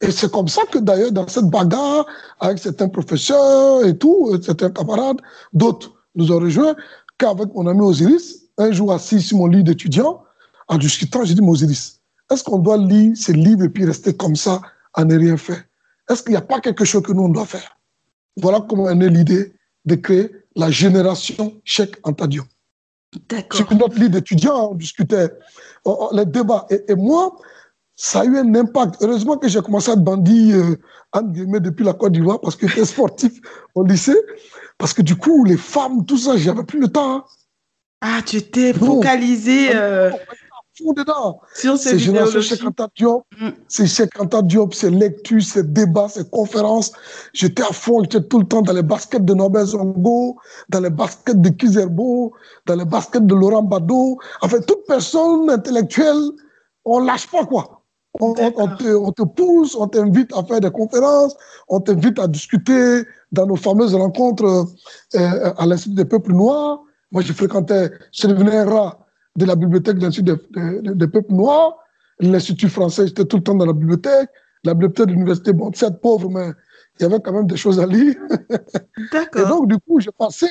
[0.00, 2.06] Et c'est comme ça que d'ailleurs, dans cette bagarre,
[2.40, 5.20] avec certains professeurs et tout, euh, certains camarades,
[5.52, 6.76] d'autres nous ont rejoints,
[7.16, 10.22] qu'avec mon ami Osiris, un jour assis sur mon lit d'étudiant,
[10.68, 14.36] en discutant, j'ai dit, Osiris, est-ce qu'on doit lire ces livres et puis rester comme
[14.36, 14.60] ça
[14.94, 15.64] à ne rien faire?
[16.08, 17.76] Est-ce qu'il n'y a pas quelque chose que nous, on doit faire?
[18.36, 19.52] Voilà comment est née l'idée
[19.84, 22.44] de créer la génération Cheikh Antadio.
[23.28, 23.56] D'accord.
[23.56, 25.30] Sur notre lit d'étudiants, on discutait
[25.84, 26.66] oh, les débats.
[26.70, 27.36] Et, moi,
[27.96, 28.96] ça a eu un impact.
[29.00, 30.76] Heureusement que j'ai commencé à être bandit, euh,
[31.60, 33.32] depuis la Côte d'Ivoire, parce que j'étais sportif
[33.74, 34.18] au lycée.
[34.76, 37.16] Parce que du coup, les femmes, tout ça, j'avais plus le temps.
[37.16, 37.24] Hein.
[38.00, 39.70] Ah, tu t'es focalisé.
[39.74, 40.10] Euh,
[40.94, 41.40] dedans.
[41.54, 43.48] C'est Génération Cheikh Anta Diop, mm.
[43.68, 46.92] c'est Cheikh Anta Diop, c'est lecture, c'est débat, c'est conférence.
[47.32, 50.36] J'étais à fond, j'étais tout le temps dans les baskets de Nobel Zongo,
[50.68, 52.32] dans les baskets de Kizerbo,
[52.66, 54.18] dans les baskets de Laurent Bado.
[54.42, 56.22] Enfin, toute personne intellectuelle,
[56.84, 57.82] on lâche pas quoi.
[58.20, 61.36] On, te, pousse, on t'invite à faire des conférences,
[61.68, 64.66] on t'invite à discuter dans nos fameuses rencontres
[65.14, 66.80] euh, à l'Institut des peuples noirs.
[67.12, 69.07] Moi, je fréquentais, je devenais un rat
[69.38, 70.36] de la bibliothèque de l'Institut
[70.94, 71.76] des, peuples noirs.
[72.20, 74.28] l'Institut français, j'étais tout le temps dans la bibliothèque.
[74.64, 76.50] La bibliothèque de l'université, bon, c'est pauvre, mais
[76.98, 78.16] il y avait quand même des choses à lire.
[79.12, 79.40] D'accord.
[79.40, 80.46] Et donc, du coup, j'ai passé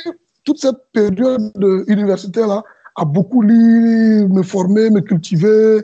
[0.46, 1.52] toute cette période
[1.88, 2.64] universitaire-là
[2.96, 5.82] à beaucoup lire, me former, me cultiver,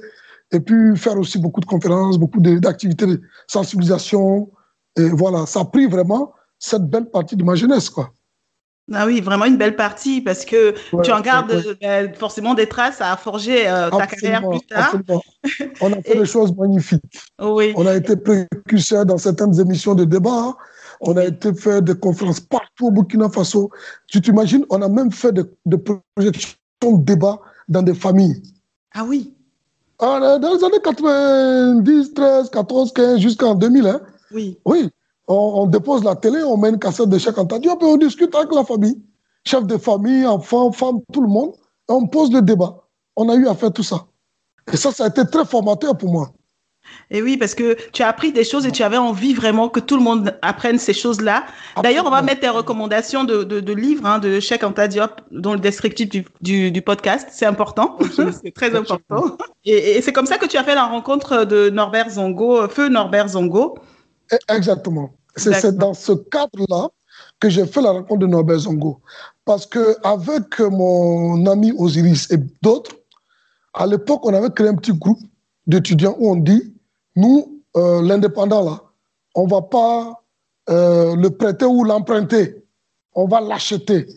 [0.52, 4.50] et puis faire aussi beaucoup de conférences, beaucoup d'activités de sensibilisation.
[4.96, 8.14] Et voilà, ça a pris vraiment cette belle partie de ma jeunesse, quoi.
[8.92, 13.00] Ah oui, vraiment une belle partie parce que tu en gardes ben, forcément des traces
[13.00, 14.96] à forger euh, ta carrière plus tard.
[15.80, 17.02] On a fait des choses magnifiques.
[17.42, 17.74] Oui.
[17.78, 20.58] On a été précurseurs dans certaines émissions de débat.
[21.00, 23.70] On a été faire des conférences partout au Burkina Faso.
[24.08, 28.44] Tu t'imagines, on a même fait des, projections de débat dans des familles.
[28.94, 29.34] Ah oui.
[30.00, 33.88] dans les années 90, 13, 14, 15, jusqu'en 2000.
[33.88, 34.02] Hein.
[34.32, 34.58] Oui.
[34.66, 34.90] Oui
[35.28, 38.34] on, dépose la télé, on met une cassette de Cheikh Anta Diop et on discute
[38.36, 39.02] avec la famille.
[39.46, 41.54] Chef de famille, enfants, femmes, tout le monde.
[41.90, 42.88] Et on pose le débat.
[43.16, 44.06] On a eu à faire tout ça.
[44.72, 46.32] Et ça, ça a été très formateur pour moi.
[47.10, 49.80] Et oui, parce que tu as appris des choses et tu avais envie vraiment que
[49.80, 51.46] tout le monde apprenne ces choses-là.
[51.82, 55.54] D'ailleurs, on va mettre tes recommandations de, de, livres hein, de Cheikh Anta Diop dans
[55.54, 56.10] le descriptif
[56.42, 57.30] du, du, podcast.
[57.32, 57.98] C'est important.
[58.44, 59.38] c'est très important.
[59.64, 62.90] Et, et c'est comme ça que tu as fait la rencontre de Norbert Zongo, Feu
[62.90, 63.76] Norbert Zongo.
[64.32, 65.12] Eh, exactement.
[65.36, 66.90] C'est dans ce cadre-là
[67.40, 69.02] que j'ai fait la rencontre de Norbert Zongo.
[69.46, 72.96] Parce qu'avec mon ami Osiris et d'autres,
[73.74, 75.20] à l'époque, on avait créé un petit groupe
[75.68, 76.74] d'étudiants où on dit,
[77.16, 78.82] nous, euh, l'indépendant, là,
[79.36, 80.24] on ne va pas
[80.70, 82.64] euh, le prêter ou l'emprunter,
[83.16, 84.08] on va l'acheter.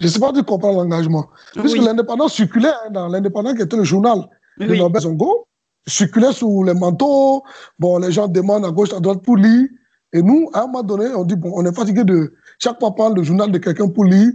[0.00, 1.28] Je ne sais pas si tu comprends l'engagement.
[1.54, 5.43] Puisque l'indépendant circulait hein, dans l'indépendant qui était le journal de Norbert Zongo
[5.86, 7.42] circulait sous les manteaux.
[7.78, 9.68] Bon, les gens demandent à gauche, à droite pour lire.
[10.12, 12.94] Et nous, à un moment donné, on dit, bon, on est fatigué de chaque fois
[12.94, 14.32] prendre le journal de quelqu'un pour lire,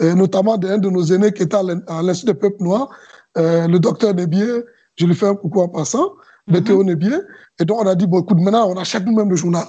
[0.00, 2.90] et notamment d'un de nos aînés qui était à l'Institut des peuples noirs,
[3.38, 4.62] euh, le docteur Nebier,
[4.96, 6.12] je lui fais un coucou en passant,
[6.46, 6.64] le mhm.
[6.64, 7.16] Théo Nebier.
[7.58, 9.64] Et donc, on a dit, bon, écoute, maintenant, on achète nous-mêmes le journal.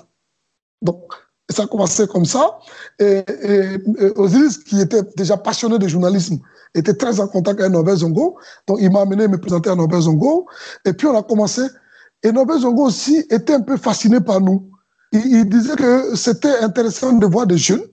[0.81, 1.01] Donc,
[1.49, 2.57] ça a commencé comme ça.
[2.99, 3.23] Et,
[4.15, 6.39] Osiris, qui était déjà passionné de journalisme,
[6.73, 8.37] était très en contact avec Norbert Zongo.
[8.67, 10.47] Donc, il m'a amené à me présenter à Norbert Zongo.
[10.85, 11.61] Et puis, on a commencé.
[12.23, 14.69] Et Norbert Zongo aussi était un peu fasciné par nous.
[15.11, 17.83] Il, disait que c'était intéressant de voir des jeunes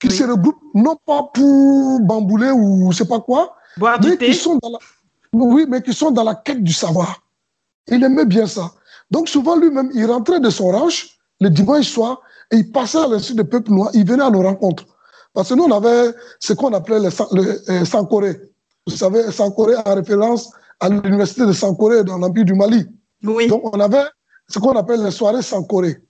[0.00, 4.58] qui se regroupent, non pas pour bambouler ou je sais pas quoi, mais qui sont
[4.62, 4.78] dans la,
[5.32, 7.22] oui, mais qui sont dans la quête du savoir.
[7.88, 8.70] Il aimait bien ça.
[9.10, 13.08] Donc, souvent, lui-même, il rentrait de son ranch le dimanche soir et il passait à
[13.08, 14.84] l'institut des peuples noirs, il venait à nos rencontres.
[15.32, 18.40] Parce que nous, on avait ce qu'on appelait le, le euh, Sankoré.
[18.86, 22.86] Vous savez, Sankoré en référence à l'université de Sankoré dans l'Empire du Mali.
[23.22, 23.46] Oui.
[23.46, 24.04] Donc, on avait
[24.48, 26.02] ce qu'on appelle les soirées Sankoré.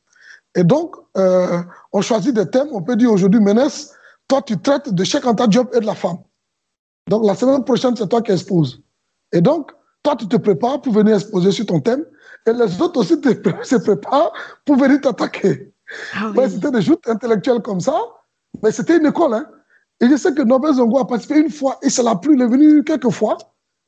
[0.55, 2.69] Et donc, euh, on choisit des thèmes.
[2.73, 3.93] On peut dire aujourd'hui, Ménès,
[4.29, 6.19] toi, tu traites de Cheikh Anta Diop et de la femme.
[7.09, 8.83] Donc, la semaine prochaine, c'est toi qui exposes.
[9.33, 12.05] Et donc, toi, tu te prépares pour venir exposer sur ton thème.
[12.47, 13.15] Et les autres aussi
[13.63, 14.33] se préparent
[14.65, 15.73] pour venir t'attaquer.
[16.15, 18.01] Ah c'était des joutes intellectuelles comme ça,
[18.63, 19.35] mais c'était une école.
[19.35, 19.47] Hein.
[20.01, 22.43] Et je sais que Nobel Zongo a participé une fois, et c'est la plus, il
[22.43, 23.37] est venu quelques fois,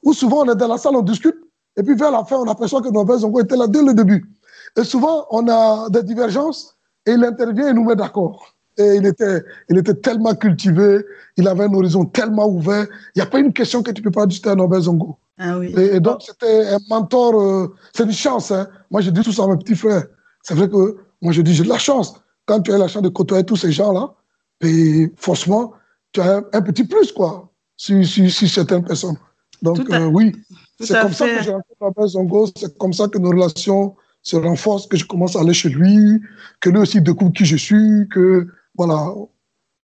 [0.03, 1.37] où souvent on est dans la salle, on discute,
[1.77, 4.31] et puis vers la fin, on aperçoit que Nobel Zongo était là dès le début.
[4.77, 8.55] Et souvent, on a des divergences, et il intervient et nous met d'accord.
[8.79, 11.05] Et il était, il était tellement cultivé,
[11.37, 12.87] il avait un horizon tellement ouvert.
[13.15, 15.19] Il n'y a pas une question que tu ne peux pas discuter à Nobel Zongo.
[15.39, 15.75] Ah oui.
[15.77, 17.41] et, donc, c'était un mentor.
[17.41, 18.51] Euh, c'est une chance.
[18.51, 18.69] Hein.
[18.91, 20.05] Moi, je dis tout ça à mes petits frères.
[20.43, 22.15] C'est vrai que moi, je dis, j'ai de la chance.
[22.47, 24.15] Quand tu as la chance de côtoyer tous ces gens-là,
[24.63, 25.73] et forcément,
[26.13, 29.17] tu as un, petit plus, quoi, si, si, si certaines personnes.
[29.61, 30.33] Donc, euh, oui,
[30.81, 34.87] c'est comme ça que j'ai rencontré Zongo, c'est comme ça que nos relations se renforcent,
[34.87, 36.21] que je commence à aller chez lui,
[36.61, 38.47] que lui aussi découvre qui je suis, que,
[38.77, 39.13] voilà.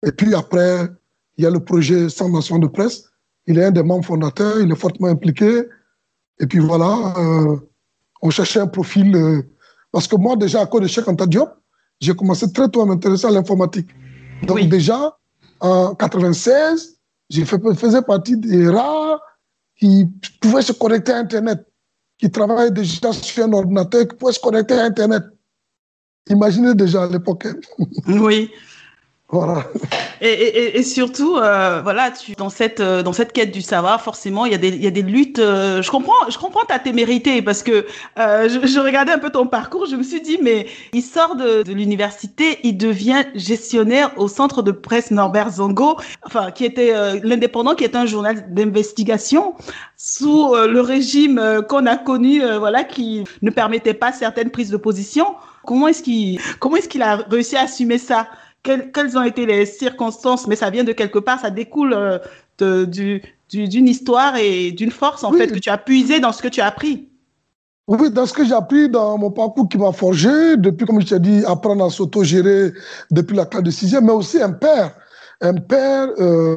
[0.06, 0.88] Et puis après,
[1.36, 3.04] il y a le projet Sans Nation de Presse.
[3.46, 5.62] Il est un des membres fondateurs, il est fortement impliqué.
[6.40, 7.56] Et puis voilà, euh,
[8.22, 9.42] on cherchait un profil euh,
[9.90, 11.50] parce que moi, déjà, à cause de Cheikh Anta Diop,
[12.00, 13.88] j'ai commencé très tôt à m'intéresser à l'informatique.
[14.42, 15.16] Donc déjà,
[15.60, 16.98] en 96,
[17.30, 19.20] je faisais partie des rares
[19.76, 20.06] qui
[20.40, 21.66] pouvaient se connecter à Internet,
[22.18, 25.22] qui travaillaient déjà sur un ordinateur, qui pouvaient se connecter à Internet.
[26.28, 27.46] Imaginez déjà à l'époque.
[27.46, 27.54] Hein.
[28.06, 28.50] Oui.
[29.30, 29.66] Voilà.
[30.22, 34.00] Et, et, et, surtout, euh, voilà, tu, dans cette euh, dans cette quête du savoir,
[34.00, 35.38] forcément, il y a des il y a des luttes.
[35.38, 37.84] Euh, je comprends, je comprends ta témérité parce que
[38.18, 41.36] euh, je, je, regardais un peu ton parcours, je me suis dit, mais il sort
[41.36, 46.94] de, de l'université, il devient gestionnaire au centre de presse Norbert Zongo, enfin, qui était
[47.22, 49.54] l'indépendant, qui est un journal d'investigation
[49.98, 55.34] sous le régime qu'on a connu, voilà, qui ne permettait pas certaines prises de position.
[55.66, 58.26] Comment est-ce qu'il comment est-ce qu'il a réussi à assumer ça?
[58.62, 63.88] Quelles, ont été les circonstances, mais ça vient de quelque part, ça découle euh, d'une
[63.88, 66.66] histoire et d'une force en fait que tu as puisé dans ce que tu as
[66.66, 67.08] appris.
[67.88, 71.06] Oui, dans ce que j'ai appris dans mon parcours qui m'a forgé, depuis, comme je
[71.06, 72.72] t'ai dit, apprendre à s'auto-gérer
[73.10, 74.94] depuis la classe de sixième, mais aussi un père.
[75.40, 76.56] Un père euh,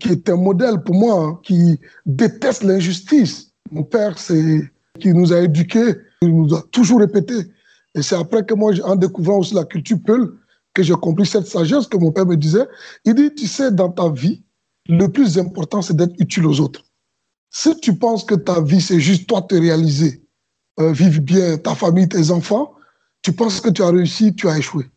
[0.00, 3.52] qui est un modèle pour moi, hein, qui déteste l'injustice.
[3.70, 4.62] Mon père, c'est
[4.98, 7.34] qui nous a éduqués, il nous a toujours répété.
[7.94, 10.32] Et c'est après que moi, en découvrant aussi la culture Peul,
[10.74, 12.66] que j'ai compris cette sagesse que mon père me disait.
[13.04, 14.44] Il dit, tu sais, dans ta vie,
[14.88, 16.84] le plus important, c'est d'être utile aux autres.
[17.50, 20.26] Si tu penses que ta vie, c'est juste toi te réaliser,
[20.80, 22.74] euh, vivre bien, ta famille, tes enfants,
[23.22, 24.90] tu penses que tu as réussi, tu as échoué.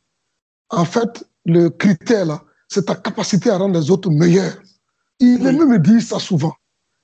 [0.69, 4.57] En fait, le critère, là, c'est ta capacité à rendre les autres meilleurs.
[5.19, 5.65] Il oui.
[5.65, 6.55] me dit ça souvent.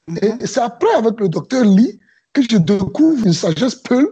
[0.08, 0.44] Mm -hmm.
[0.44, 2.00] Et c'est après, avec le docteur Lee,
[2.34, 4.08] que je découvre une sagesse Peul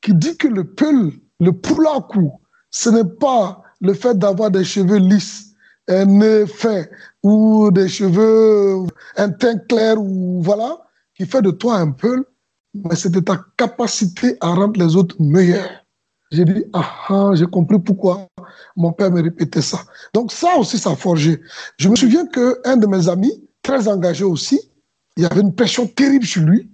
[0.00, 4.98] qui dit que le Peul, le poulakou, ce n'est pas le fait d'avoir des cheveux
[4.98, 5.54] lisses,
[5.88, 6.84] un nez fin
[7.22, 10.78] ou des cheveux, un teint clair ou voilà,
[11.16, 12.24] qui fait de toi un Peul,
[12.74, 15.84] mais c'est de ta capacité à rendre les autres meilleurs.
[16.30, 18.28] J'ai dit, ah, ah j'ai compris pourquoi
[18.76, 19.80] mon père me répétait ça.
[20.14, 21.40] Donc ça aussi, ça a forgé.
[21.78, 24.60] Je me souviens qu'un de mes amis, très engagé aussi,
[25.16, 26.70] il y avait une pression terrible sur lui.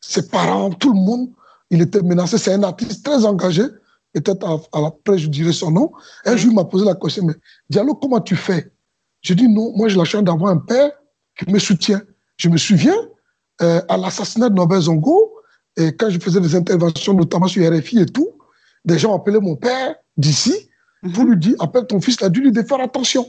[0.00, 1.30] Ses parents, tout le monde,
[1.70, 2.36] il était menacé.
[2.36, 3.62] C'est un artiste très engagé.
[4.20, 5.92] Peut-être après, je dirai son nom.
[6.24, 7.34] Un jour, il m'a posé la question, mais
[7.70, 8.72] Diallo, comment tu fais?
[9.22, 10.90] Je dis, non, moi, j'ai la chance d'avoir un père
[11.36, 12.00] qui me soutient.
[12.36, 12.96] Je me souviens,
[13.62, 15.34] euh, à l'assassinat de Norbert Zongo,
[15.76, 18.30] et quand je faisais des interventions, notamment sur RFI et tout,
[18.84, 20.68] des gens appelaient mon père d'ici
[21.14, 23.26] pour lui dire appelle ton fils, dû lui de faire attention.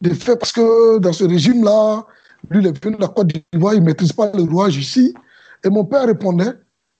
[0.00, 2.04] De faire, parce que dans ce régime-là,
[2.50, 5.14] lui, il est venu de la Côte d'Ivoire, il ne maîtrise pas le rouage ici.
[5.64, 6.54] Et mon père répondait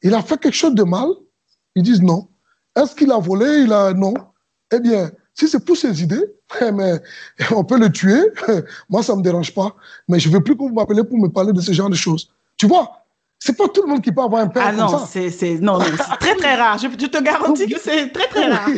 [0.04, 1.08] il a fait quelque chose de mal?
[1.74, 2.28] Ils disent non.
[2.76, 3.62] Est-ce qu'il a volé?
[3.64, 4.14] Il a non.
[4.72, 6.24] Eh bien, si c'est pour ses idées,
[6.72, 7.00] mais
[7.54, 8.20] on peut le tuer.
[8.88, 9.74] Moi, ça ne me dérange pas.
[10.08, 11.94] Mais je ne veux plus que vous m'appelez pour me parler de ce genre de
[11.94, 12.30] choses.
[12.56, 13.04] Tu vois?
[13.38, 15.06] C'est pas tout le monde qui peut avoir un père ah non, comme ça.
[15.30, 16.78] C'est, non, non, c'est très très rare.
[16.78, 18.70] Je, je te garantis que c'est très très rare.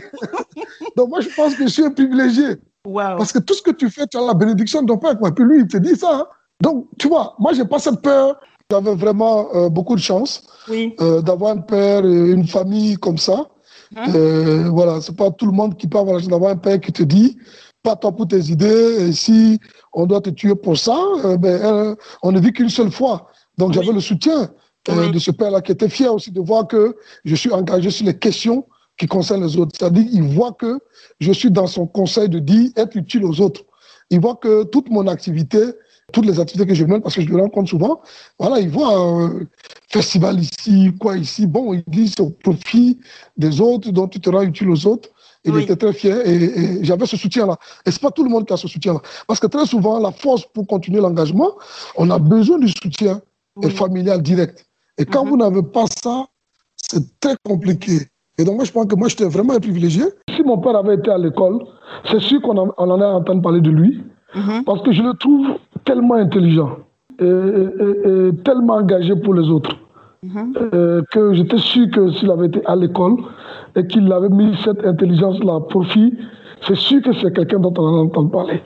[0.97, 2.57] Donc moi, je pense que je suis un privilégié.
[2.85, 3.17] Wow.
[3.17, 5.13] Parce que tout ce que tu fais, tu as la bénédiction de ton père.
[5.13, 6.11] Et puis lui, il te dit ça.
[6.13, 6.27] Hein.
[6.61, 8.41] Donc, tu vois, moi, j'ai pas cette peur.
[8.71, 10.97] J'avais vraiment euh, beaucoup de chance oui.
[11.01, 13.47] euh, d'avoir un père et une famille comme ça.
[13.95, 14.15] Hein?
[14.15, 16.81] Euh, voilà, c'est pas tout le monde qui peut avoir la chance d'avoir un père
[16.81, 17.37] qui te dit
[17.87, 19.09] pas toi pour tes idées.
[19.09, 19.61] Et si
[19.93, 23.31] on doit te tuer pour ça, euh, ben, euh, on ne vit qu'une seule fois.
[23.59, 23.75] Donc, Oui.
[23.77, 24.51] j'avais le soutien
[24.89, 28.05] euh, de ce père-là qui était fier aussi de voir que je suis engagé sur
[28.05, 28.67] les questions
[28.99, 29.73] qui concernent les autres.
[29.79, 30.81] C'est-à-dire, il voit que
[31.21, 33.63] je suis dans son conseil de dire être utile aux autres.
[34.11, 35.59] Il voit que toute mon activité,
[36.17, 38.01] toutes les activités que je mène, parce que je le rencontre souvent,
[38.39, 39.41] voilà, il voit un
[39.91, 41.47] festival ici, quoi ici.
[41.47, 42.99] Bon, il dit c'est au profit
[43.37, 45.11] des autres, dont tu te rends utile aux autres.
[45.45, 45.63] Il Oui.
[45.63, 47.57] était très fier et, et j'avais ce soutien-là.
[47.85, 49.01] Et c'est pas tout le monde qui a ce soutien-là.
[49.29, 51.51] Parce que très souvent, la force pour continuer l'engagement,
[51.99, 53.21] on a besoin du soutien
[53.57, 53.71] Oui.
[53.71, 54.65] familial direct.
[54.97, 55.31] Et quand Mhm.
[55.31, 56.25] vous n'avez pas ça,
[56.77, 58.09] c'est très compliqué.
[58.39, 60.05] Et donc, moi, je pense que moi, j'étais vraiment un privilégié.
[60.35, 61.59] Si mon père avait été à l'école,
[62.11, 64.03] c'est sûr qu'on en, on en a entendu parler de lui,
[64.35, 64.65] Mhm.
[64.65, 65.47] parce que je le trouve
[65.85, 66.71] tellement intelligent
[67.21, 69.77] et, et- et- et tellement engagé pour les autres,
[70.23, 70.55] Mhm.
[70.75, 73.17] euh, que j'étais sûr que s'il avait été à l'école
[73.77, 76.13] et qu'il avait mis cette intelligence-là à profit,
[76.63, 78.61] c'est sûr que c'est quelqu'un dont on en entend parler.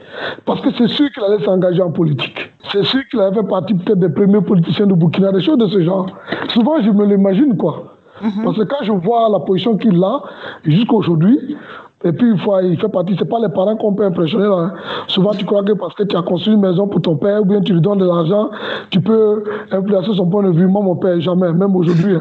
[0.47, 2.51] Parce que c'est sûr qu'il allait s'engager en politique.
[2.73, 5.67] C'est sûr qu'il avait fait partie peut-être des premiers politiciens de Burkina, des choses de
[5.67, 6.07] ce genre.
[6.49, 7.97] Souvent, je me l'imagine, quoi.
[8.45, 10.23] Parce que quand je vois la position qu'il a
[10.65, 11.57] jusqu'à aujourd'hui,
[12.03, 14.45] et puis une fois, il fait partie, c'est pas les parents qu'on peut impressionner.
[14.45, 14.73] là, hein.
[15.09, 17.45] Souvent, tu crois que parce que tu as construit une maison pour ton père, ou
[17.45, 18.51] bien tu lui donnes de l'argent,
[18.91, 20.67] tu peux influencer son point de vue.
[20.67, 22.17] Moi, mon père, jamais, même aujourd'hui.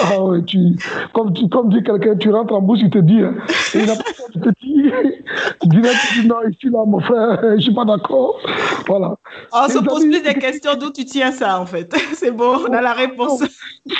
[0.00, 0.58] Ah ouais, tu,
[1.12, 3.34] comme, tu, comme dit quelqu'un, tu rentres en bouche, il te dit, hein,
[3.74, 4.02] et il n'a pas
[4.34, 4.92] il te dit,
[5.64, 8.38] direct, tu dis non, ici, là, mon frère, je suis pas d'accord.
[8.86, 9.16] Voilà.
[9.52, 11.94] On Et se pose plus des questions d'où tu tiens ça en fait.
[12.14, 13.42] C'est bon, on a la réponse.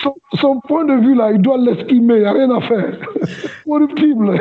[0.03, 2.99] son, son point de vue là, il doit l'exprimer, il n'y a rien à faire.
[3.67, 4.41] Horrible.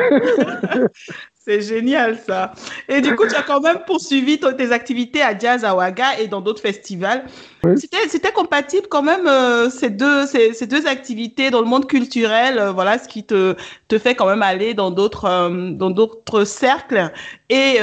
[1.48, 2.52] C'est génial ça.
[2.90, 6.26] Et du coup, tu as quand même poursuivi tes activités à Jazz à Ouaga et
[6.26, 7.24] dans d'autres festivals.
[7.64, 7.72] Oui.
[7.78, 12.58] C'était, compatible quand même euh, ces deux ces, ces deux activités dans le monde culturel.
[12.58, 13.56] euh, voilà, ce qui te
[13.88, 17.10] te fait quand même aller dans d'autres euh, dans d'autres cercles
[17.48, 17.78] et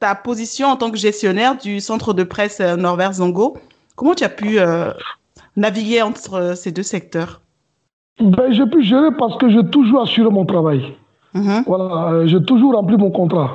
[0.00, 3.56] ta position en tant que gestionnaire du centre de presse Norbert Zongo.
[3.96, 4.58] Comment tu as pu
[5.56, 7.40] naviguer entre ces deux secteurs?
[8.20, 10.94] Ben, j'ai pu gérer parce que j'ai toujours assuré mon travail.
[11.38, 13.50] Mhm, Voilà, euh, j'ai toujours rempli mon contrat.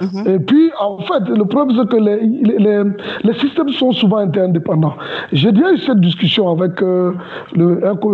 [0.00, 0.22] mhm.
[0.26, 2.18] Et puis, en fait, le problème, c'est que les,
[2.66, 2.82] les,
[3.24, 4.94] les- systèmes sont souvent interdépendants.
[5.32, 7.12] J'ai déjà eu cette discussion avec euh,
[7.54, 7.68] le,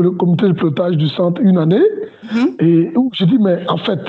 [0.06, 1.86] le comité de pilotage du centre une année,
[2.32, 2.48] Mhm.
[2.60, 4.00] et où j'ai dit, mais en fait,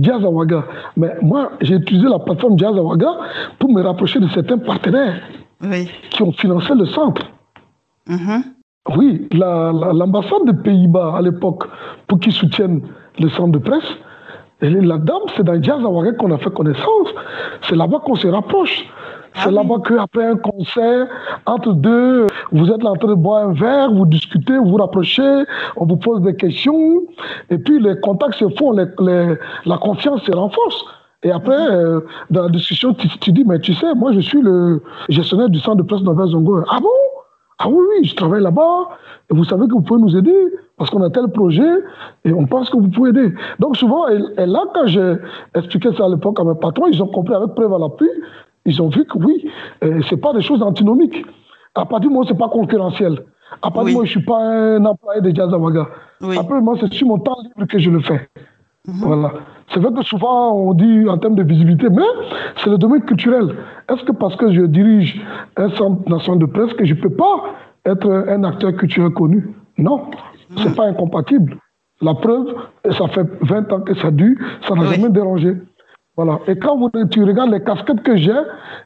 [0.00, 0.64] Jazz Awaga,
[0.96, 3.10] mais moi, j'ai utilisé la plateforme Jazz Awaga
[3.58, 5.20] pour me rapprocher de certains partenaires
[5.62, 5.88] Oui.
[6.10, 7.22] qui ont financé le centre.
[8.96, 11.64] Oui, l'ambassade des Pays-Bas à l'époque,
[12.06, 12.80] pour qu'ils soutiennent
[13.20, 13.90] le centre de presse,
[14.60, 15.80] et la dame, c'est dans Jazz
[16.18, 17.08] qu'on a fait connaissance.
[17.62, 18.84] C'est là-bas qu'on se rapproche.
[19.34, 21.06] Ah c'est là-bas qu'après un concert,
[21.46, 24.76] entre deux, vous êtes là en train de boire un verre, vous discutez, vous vous
[24.76, 25.44] rapprochez,
[25.76, 27.02] on vous pose des questions,
[27.50, 30.84] et puis les contacts se font, la confiance se renforce.
[31.22, 31.74] Et après, mhm.
[31.74, 35.58] euh, dans la discussion, tu, dis, mais tu sais, moi je suis le gestionnaire du
[35.58, 36.62] centre de presse Nouvelle Zongo.
[36.68, 36.88] Ah bon?
[37.58, 38.88] Ah oui, oui, je travaille là-bas,
[39.30, 40.36] et vous savez que vous pouvez nous aider,
[40.78, 41.68] parce qu'on a tel projet,
[42.24, 43.34] et on pense que vous pouvez aider.
[43.58, 45.16] Donc souvent, et, là, quand j'ai
[45.54, 48.08] expliqué ça à l'époque à mes patrons, ils ont compris avec preuve à l'appui,
[48.64, 49.50] ils ont vu que oui,
[49.82, 51.24] euh, c'est pas des choses antinomiques.
[51.74, 53.20] À partir du moment où c'est pas concurrentiel,
[53.62, 55.88] à partir du moment où je suis pas un employé de Jazawaga,
[56.38, 58.28] après moi c'est sur mon temps libre que je le fais.
[58.86, 58.94] Mhm.
[59.00, 59.32] Voilà.
[59.72, 62.02] C'est vrai que souvent on dit en termes de visibilité, mais
[62.56, 63.54] c'est le domaine culturel.
[63.90, 65.20] Est-ce que parce que je dirige
[65.56, 67.44] un centre national de presse que je ne peux pas
[67.84, 69.54] être un acteur culturel connu?
[69.76, 70.10] Non,
[70.56, 70.74] ce n'est mhm.
[70.74, 71.58] pas incompatible.
[72.00, 72.54] La preuve,
[72.90, 75.54] ça fait 20 ans que ça dure, ça n'a jamais dérangé.
[76.18, 76.40] Voilà.
[76.48, 78.32] Et quand vous, tu regardes les casquettes que j'ai,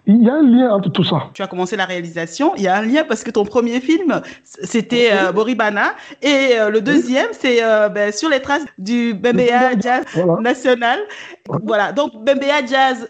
[0.04, 1.30] il y a un lien entre tout ça.
[1.32, 4.20] Tu as commencé la réalisation, il y a un lien parce que ton premier film,
[4.44, 9.80] c'était euh, Boribana, et euh, le deuxième, c'est euh, ben, sur les traces du Bembea
[9.80, 10.04] Jazz
[10.40, 10.98] National.
[11.64, 11.92] Voilà.
[11.92, 13.08] Donc, Bembea Jazz,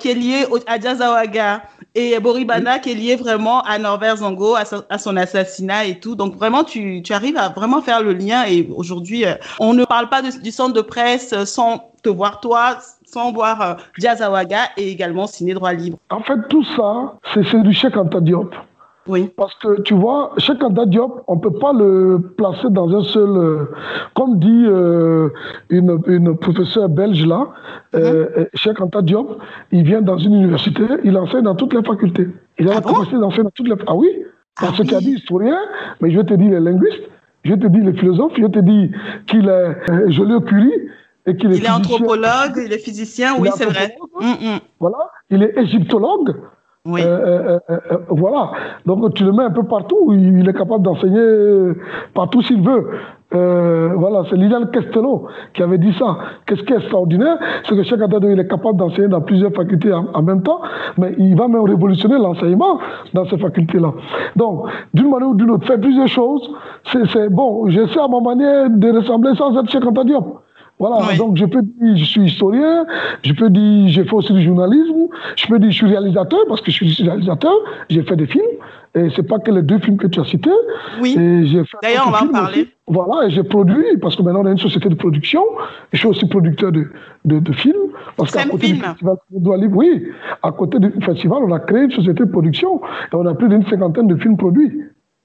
[0.00, 1.62] qui est lié à Jazz Awaga,
[1.94, 6.16] et Boribana, qui est lié vraiment à Norbert Zongo, à, son assassinat et tout.
[6.16, 8.46] Donc, vraiment, tu, tu, arrives à vraiment faire le lien.
[8.48, 9.24] Et aujourd'hui,
[9.60, 12.78] on ne parle pas du centre de presse sans te voir toi
[13.12, 15.98] sans voir euh, Diazawaga et également signer droit libre.
[16.10, 18.54] En fait, tout ça, c'est du chèque Anta Diop.
[19.06, 19.30] Oui.
[19.36, 23.02] Parce que tu vois, Cheikh Anta Diop, on ne peut pas le placer dans un
[23.02, 23.30] seul.
[23.30, 23.64] Euh,
[24.14, 25.30] comme dit euh,
[25.70, 27.48] une, une, professeure belge là,
[27.94, 29.38] mm Cheikh Anta Diop,
[29.72, 32.28] il vient dans une université, il enseigne dans toutes les facultés.
[32.58, 33.74] Il a ah la capacité d'enseigner dans toutes les.
[33.86, 34.10] Ah oui
[34.60, 35.58] Parce ah, qu'il a dit historien,
[36.00, 37.02] mais je vais te dire les linguistes,
[37.44, 38.90] je vais te dire les philosophes, je vais te dire
[39.26, 40.40] qu'il est joli au
[41.42, 43.96] Il est, anthropologue, il est physicien, oui, c'est vrai.
[44.20, 44.58] Mm, mm.
[44.78, 44.98] Voilà,
[45.30, 46.34] il est égyptologue.
[46.86, 47.02] Oui.
[47.04, 48.52] Euh, euh, euh, voilà.
[48.86, 50.14] Donc tu le mets un peu partout.
[50.14, 51.74] Il est capable d'enseigner
[52.14, 52.88] partout s'il veut.
[53.30, 56.16] voilà, c'est Liliane Castello qui avait dit ça.
[56.46, 57.36] Qu'est-ce qui est extraordinaire
[57.68, 60.62] C'est que chaque adade, il est capable d'enseigner dans plusieurs facultés en, même temps,
[60.96, 62.78] mais il va même révolutionner l'enseignement
[63.12, 63.92] dans ces facultés-là.
[64.36, 64.64] Donc,
[64.94, 66.50] d'une manière ou d'une autre, faire plusieurs choses,
[67.12, 67.68] c'est bon.
[67.68, 70.02] J'essaie à ma manière de ressembler sans être Cheikh Anta
[70.80, 72.86] voilà, donc je peux dire je suis historien,
[73.22, 76.62] je peux dire j'ai fait aussi du journalisme, je peux dire je suis réalisateur parce
[76.62, 77.52] que je suis réalisateur,
[77.90, 78.42] j'ai fait des films,
[78.94, 80.50] et c'est pas que les deux films que tu as cités.
[81.02, 81.14] Oui.
[81.82, 82.68] D'ailleurs, on va en parler.
[82.86, 85.42] Voilà, et j'ai produit, parce que maintenant on est une société de production,
[85.92, 86.88] je suis aussi producteur de,
[87.26, 87.92] de, films.
[88.16, 88.78] Parce qu'à côté film.
[88.78, 89.16] du festival
[89.72, 90.06] oui,
[90.42, 92.80] à côté du festival, on a créé une société de production,
[93.12, 94.80] et on a plus d'une cinquantaine de films produits.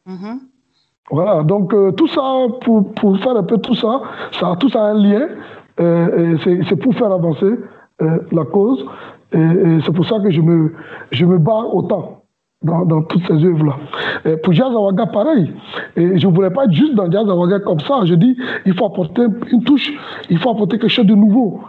[0.06, 0.36] Mm
[1.12, 2.22] voilà, donc euh, tout ça,
[2.62, 5.28] pour, pour, faire un peu tout ça, ça tout ça a un lien,
[5.80, 7.54] euh, c'est pour faire avancer
[8.02, 8.86] euh, la cause,
[9.32, 10.74] et, et c'est pour ça que je me,
[11.12, 12.24] je me bats autant
[12.64, 14.38] dans, dans toutes ces œuvres-là.
[14.42, 15.54] Pour Jazz Awaga, pareil.
[15.96, 18.00] Et je ne voulais pas être juste dans Jazz Awaga comme ça.
[18.06, 19.94] Je dis, il faut apporter une touche,
[20.32, 21.60] il faut apporter quelque chose de nouveau.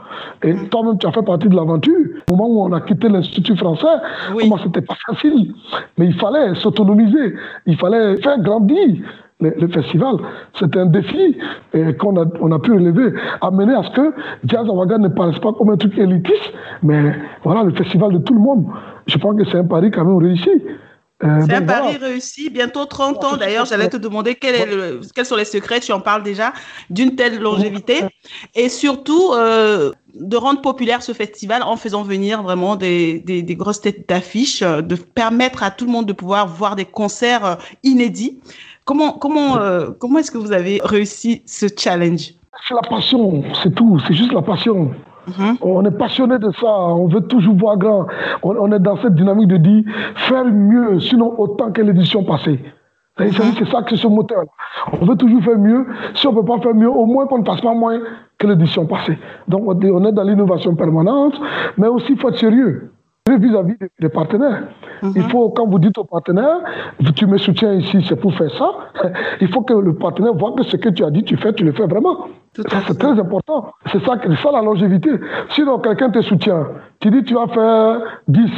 [0.42, 1.92] Et toi-même, tu as fait partie de l'aventure.
[2.30, 3.86] Au moment où on a quitté l'Institut français,
[4.34, 4.50] oui.
[4.62, 5.52] c'était pas facile.
[5.98, 7.34] Mais il fallait s'autonomiser,
[7.66, 8.96] il fallait faire grandir
[9.40, 10.16] le, festival.
[10.58, 11.36] C'est un défi
[11.98, 15.52] qu'on a, on a pu relever, amener à ce que Jazz Awaga ne paraisse pas
[15.52, 18.66] comme un truc élitiste, mais voilà, le festival de tout le monde.
[19.06, 20.50] Je pense que c'est un pari quand même réussi.
[21.24, 23.36] Euh, c'est un pari réussi, bientôt 30 ans.
[23.38, 26.52] D'ailleurs, j'allais te demander quel est le, quels sont les secrets, tu en parles déjà,
[26.90, 28.00] d'une telle longévité.
[28.54, 33.56] Et surtout, euh, de rendre populaire ce festival en faisant venir vraiment des, des, des
[33.56, 37.54] grosses têtes d'affiches, de permettre à tout le monde de pouvoir voir des concerts euh,
[37.82, 38.38] inédits.
[38.86, 42.34] Comment, comment, euh, comment est-ce que vous avez réussi ce challenge?
[42.68, 44.92] C'est la passion, c'est tout, c'est juste la passion.
[45.26, 45.56] Mhm.
[45.60, 48.06] On est passionné de ça, on veut toujours voir grand.
[48.44, 49.82] On, est dans cette dynamique de dire
[50.14, 52.60] faire mieux, sinon autant que l'édition passée.
[53.18, 53.32] Mhm.
[53.58, 54.44] C'est ça que c'est ce moteur.
[54.92, 55.84] On veut toujours faire mieux.
[56.14, 57.98] Si on ne peut pas faire mieux, au moins qu'on ne passe pas moins
[58.38, 59.18] que l'édition passée.
[59.48, 61.34] Donc on est dans l'innovation permanente,
[61.76, 62.92] mais aussi faut être sérieux
[63.34, 64.62] vis-à-vis des partenaires?
[65.02, 65.30] Il mhm.
[65.30, 66.60] faut, quand vous dites au partenaire,
[67.14, 68.72] tu me soutiens ici, c'est pour faire ça,
[69.40, 71.64] il faut que le partenaire voit que ce que tu as dit, tu fais, tu
[71.64, 72.28] le fais vraiment.
[72.54, 73.72] C'est très important.
[73.92, 75.10] C'est ça, ça la longévité.
[75.50, 76.68] Sinon, quelqu'un te soutient,
[77.00, 78.50] tu dis tu vas faire 10,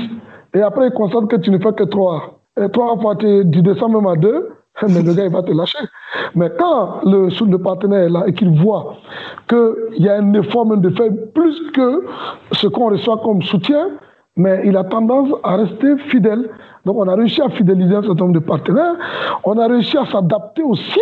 [0.55, 2.41] et après il constate que tu ne fais que 3.
[2.61, 4.51] Et 3 fois, tu, descends même à 2,
[4.89, 5.79] mais le gars, il va te lâcher.
[6.35, 8.97] Mais quand le, le partenaire est là et qu'il voit
[9.49, 12.05] qu'il y a un effort même de faire plus que
[12.53, 13.89] ce qu'on reçoit comme soutien,
[14.39, 16.49] mais il a tendance à rester fidèle.
[16.87, 18.95] Donc on a réussi à fidéliser un certain nombre de partenaires.
[19.45, 21.01] On a réussi à s'adapter aussi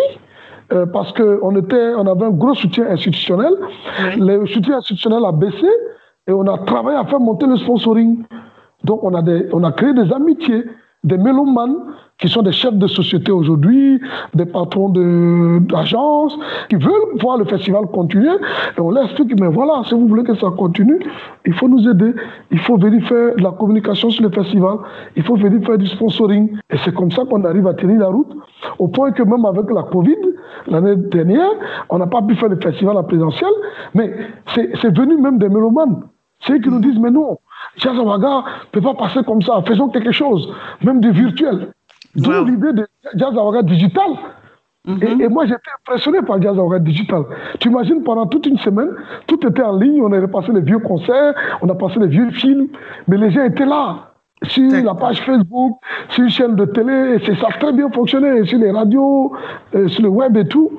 [0.73, 3.53] euh, parce qu'on on avait un gros soutien institutionnel.
[4.17, 5.69] Le soutien institutionnel a baissé
[6.27, 8.25] et on a travaillé à faire monter le sponsoring.
[8.85, 10.65] Donc on a, des, on a créé des amitiés,
[11.07, 11.77] des mélomanes
[12.19, 14.01] qui sont des chefs de société aujourd'hui,
[14.35, 16.37] des patrons d'agences,
[16.69, 18.37] qui veulent voir le festival continuer.
[18.77, 20.99] Et on leur explique, mais voilà, si vous voulez que ça continue,
[21.45, 22.13] il faut nous aider.
[22.51, 24.79] Il faut venir faire la communication sur le festival.
[25.15, 26.57] Il faut venir faire du sponsoring.
[26.71, 28.35] Et c'est comme ça qu'on arrive à tenir la route.
[28.79, 30.17] Au point que même avec la Covid,
[30.69, 31.51] l'année dernière,
[31.91, 33.51] on n'a pas pu faire le festival en présentiel.
[33.95, 34.13] Mais
[34.55, 36.01] c'est venu même des mélomanes.
[36.41, 37.39] C'est eux qui nous disent, mais non,
[37.77, 39.63] Jazawaga ne peut pas passer comme ça.
[39.67, 40.53] Faisons quelque chose,
[40.83, 41.69] même du virtuel.
[42.17, 44.11] D'où l'idée de Jazz Digital.
[44.87, 45.21] Mhm.
[45.21, 47.25] et, moi, j'étais impressionné par Jazz Digital.
[47.59, 48.91] Tu imagines, pendant toute une semaine,
[49.27, 50.01] tout était en ligne.
[50.03, 52.69] On avait passé les vieux concerts, on a passé les vieux films,
[53.09, 54.13] mais les gens étaient là.
[54.43, 55.79] Sur la page Facebook,
[56.11, 59.33] sur une chaîne de télé, et ça a très bien fonctionné, sur les radios,
[59.87, 60.71] sur le web et tout.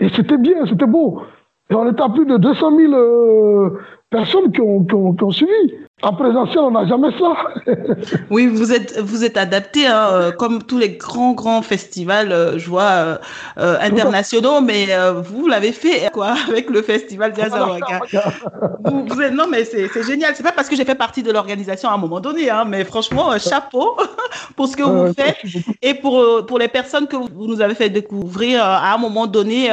[0.00, 1.22] Et c'était bien, c'était beau.
[1.70, 3.78] Et on était à plus de 200 000 euh,
[4.10, 5.85] personnes qui ont, qui ont suivi.
[6.02, 7.34] En présentiel, on n'a jamais ça.
[8.30, 12.58] oui, vous êtes, vous êtes adapté, hein, euh, comme tous les grands, grands festivals, euh,
[12.58, 13.16] je vois, euh,
[13.56, 14.88] euh internationaux, mais
[15.24, 18.02] vous l'avez fait, quoi, avec le festival Diazawaga.
[18.84, 20.34] vous, vous êtes, non, mais c'est génial.
[20.36, 22.84] C'est pas parce que j'ai fait partie de l'organisation à un moment donné, hein, mais
[22.84, 23.96] franchement, chapeau
[24.54, 25.38] pour ce que vous faites
[25.80, 29.70] et pour, pour les personnes que vous nous avez fait découvrir à un moment donné.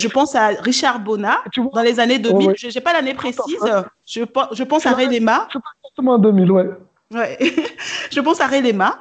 [0.00, 1.38] je pense à Richard Bona
[1.74, 2.52] dans les années 2000.
[2.56, 3.58] Je n'ai pas l'année précise.
[4.06, 5.48] Je, je pense à Relema.
[5.98, 6.70] en 2000, ouais.
[7.12, 7.38] ouais.
[8.10, 8.98] je pense à Relema,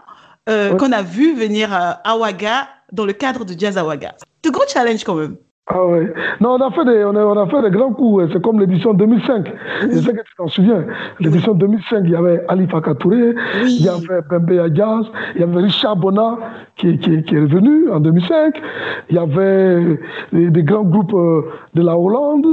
[0.49, 4.15] euh, qu'on a vu venir à Awaga dans le cadre de Jazz Awaga.
[4.43, 5.37] C'est un gros challenge quand même.
[5.67, 6.13] Ah ouais.
[6.41, 8.31] Non, on a fait des, on a, on a fait des grands coups.
[8.31, 9.51] C'est comme l'édition 2005.
[9.81, 10.85] Je sais que tu t'en souviens.
[11.19, 13.33] L'édition 2005, il y avait Ali Fakatouré,
[13.63, 16.37] il y avait Bembe Jazz, il y avait Richard Bona
[16.77, 18.61] qui, qui, qui, est revenu en 2005.
[19.09, 19.99] Il y avait
[20.31, 21.41] des, des grands groupes euh,
[21.73, 22.45] de la Hollande.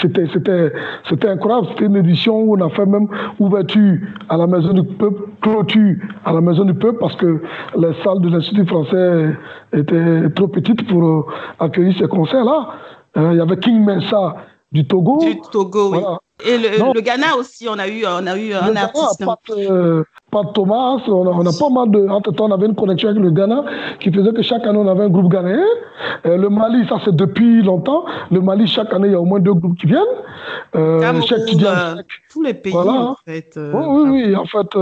[0.00, 0.72] C'était, c'était,
[1.08, 1.66] c'était incroyable.
[1.70, 3.98] C'était une édition où on a fait même ouverture
[4.28, 7.42] à la Maison du Peuple, clôture à la Maison du Peuple parce que
[7.76, 9.36] les salles de l'Institut français
[9.72, 11.26] étaient trop petites pour euh,
[11.58, 12.68] accueillir ces concerts-là.
[13.16, 14.36] Euh, il y avait King Mensa
[14.72, 15.18] du Togo.
[15.20, 15.98] Du Togo, oui.
[16.44, 19.24] Et le, Ghana aussi, on a eu, on a eu un artiste.
[19.24, 20.02] Pat, euh,
[20.54, 22.08] Thomas, on a, on a, pas mal de.
[22.08, 23.64] Entre-temps, on avait une connexion avec le Ghana
[24.00, 25.64] qui faisait que chaque année, on avait un groupe ghanéen.
[26.26, 28.04] Euh, le Mali, ça c'est depuis longtemps.
[28.30, 30.02] Le Mali, chaque année, il y a au moins deux groupes qui viennent.
[30.74, 31.96] Euh, Cameroun, euh,
[32.30, 33.52] tous les pays, en fait.
[33.56, 34.74] oui, oui, oui, en fait,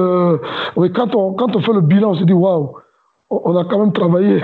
[0.77, 2.75] oui, quand, on, quand on fait le bilan, on se dit waouh
[3.31, 4.43] on a quand même travaillé.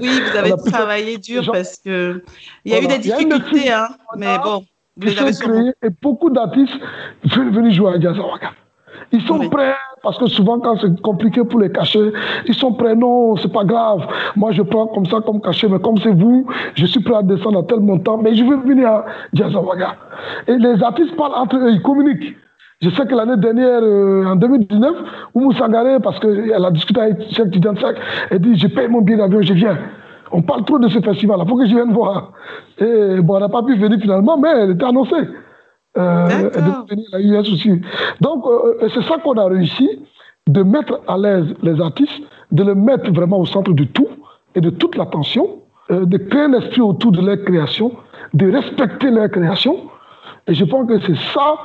[0.00, 2.22] Oui, vous avez travaillé dur parce que
[2.62, 3.88] il y a eu des difficultés, hein,
[4.18, 4.62] mais bon
[5.00, 6.78] et beaucoup d'artistes
[7.24, 8.50] veulent venir jouer à Jazzawaga.
[9.10, 12.12] Ils sont prêts, parce que souvent quand c'est compliqué pour les cacher,
[12.46, 14.06] ils sont prêts, non, c'est pas grave.
[14.36, 17.22] Moi je prends comme ça comme cachet, mais comme c'est vous, je suis prêt à
[17.22, 19.96] descendre à tel montant, mais je veux venir à Jazzawaga.
[20.46, 22.36] Et les artistes parlent entre eux, ils communiquent.
[22.82, 24.96] Je sais que l'année dernière, euh, en 2019,
[25.34, 27.96] Oumou Sangaré, parce qu'elle a discuté avec Cheikh Tidjansak,
[28.28, 29.78] elle dit, je paye mon billet d'avion, je viens.
[30.32, 32.32] On parle trop de ce festival, il faut que je vienne voir.
[32.78, 35.28] Et bon, on n'a pas pu venir finalement, mais elle était annoncée.
[35.98, 37.80] Euh, elle venir à l'US aussi.
[38.20, 39.88] Donc, euh, c'est ça qu'on a réussi,
[40.46, 44.08] de mettre à l'aise les artistes, de les mettre vraiment au centre de tout
[44.54, 47.92] et de toute l'attention, euh, de créer un esprit autour de leur création,
[48.34, 49.76] de respecter leur création.
[50.46, 51.58] Et je pense que c'est ça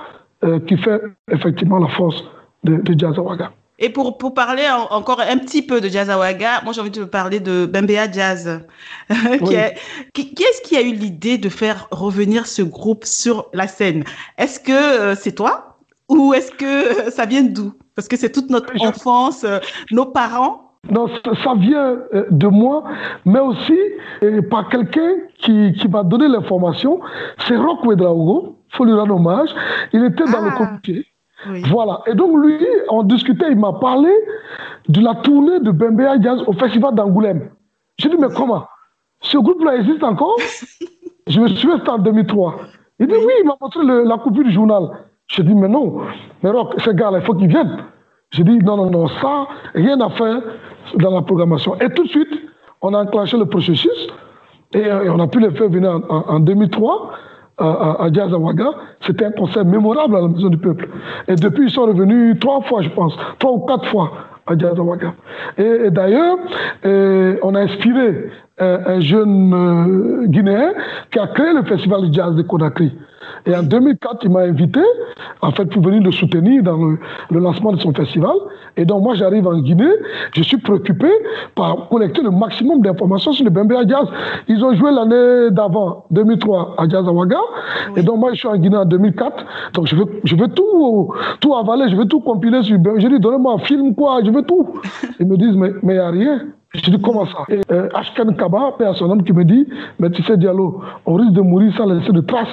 [0.43, 1.01] euh, qui fait
[1.31, 2.23] effectivement la force
[2.63, 3.51] de, de Jazz Awaga.
[3.79, 7.39] Et pour, pour parler encore un petit peu de Jazzawaga, moi j'ai envie de parler
[7.39, 8.61] de Bembea Jazz.
[9.09, 14.03] qui, est-ce qui a eu l'idée de faire revenir ce groupe sur la scène?
[14.39, 15.77] Est-ce que euh, c'est toi?
[16.09, 17.73] Ou est-ce que ça vient d'où?
[17.95, 19.59] Parce que c'est toute notre enfance, euh,
[19.91, 20.71] nos parents.
[20.89, 21.07] Non,
[21.43, 22.83] ça vient euh, de moi,
[23.25, 23.77] mais aussi
[24.49, 26.99] par quelqu'un qui, qui m'a donné l'information.
[27.47, 29.49] C'est Rock Wedraogo, il faut lui rendre hommage.
[29.93, 30.69] Il était dans le ah.
[31.69, 32.01] Voilà.
[32.07, 34.11] Et donc, lui, on discutait, il m'a parlé
[34.87, 37.49] de la tournée de Bembea Jazz au Festival d'Angoulême.
[37.97, 38.65] J'ai dit, mais comment?
[39.21, 40.37] Ce groupe-là existe encore?
[41.27, 42.55] Je me suis c'était en 2003.
[42.99, 44.89] Il dit, oui, il m'a montré la copie du journal.
[45.27, 46.01] J'ai dit, mais non,
[46.41, 47.83] mais Rock, ce gars-là, il faut qu'il vienne.
[48.31, 50.41] J'ai dit, non, non, non, ça, rien à faire
[50.95, 51.75] dans la programmation.
[51.79, 52.33] Et tout de suite,
[52.81, 54.07] on a enclenché le processus
[54.73, 57.11] et, on a pu le faire venir en, en 2003
[57.57, 58.69] à, à Diazawaga,
[59.05, 60.89] c'était un concert mémorable à la Maison du Peuple.
[61.27, 64.11] Et depuis, ils sont revenus trois fois, je pense, trois ou quatre fois
[64.45, 65.13] à Diazawaga.
[65.57, 66.37] Et, et d'ailleurs,
[66.85, 68.29] on a inspiré
[68.59, 70.73] un, jeune euh, Guinéen
[71.11, 72.91] qui a créé le festival de jazz de Conakry.
[73.45, 74.81] Et en 2004, il m'a invité,
[75.41, 78.35] en fait, pour venir le soutenir dans le, lancement de son festival.
[78.75, 79.91] Et donc, moi, j'arrive en Guinée,
[80.35, 81.07] je suis préoccupé
[81.55, 84.07] par collecter le maximum d'informations sur le Bembea Jazz.
[84.47, 87.39] Ils ont joué l'année d'avant, 2003, à Jazz Awaga.
[87.95, 89.45] Et donc, moi, je suis en Guinée en 2004.
[89.73, 93.19] Donc, je veux, je veux tout, tout avaler, je veux tout compiler sur J'ai dit,
[93.19, 94.67] donnez-moi un film, quoi, je veux tout.
[95.19, 96.41] Ils me disent, mais il n'y a rien.
[96.73, 97.45] Je dis, comment ça?
[97.49, 99.67] Et euh, Ashkan Kaba, à son homme, qui me dit,
[99.99, 102.47] mais tu sais, Diallo, on risque de mourir sans laisser de traces.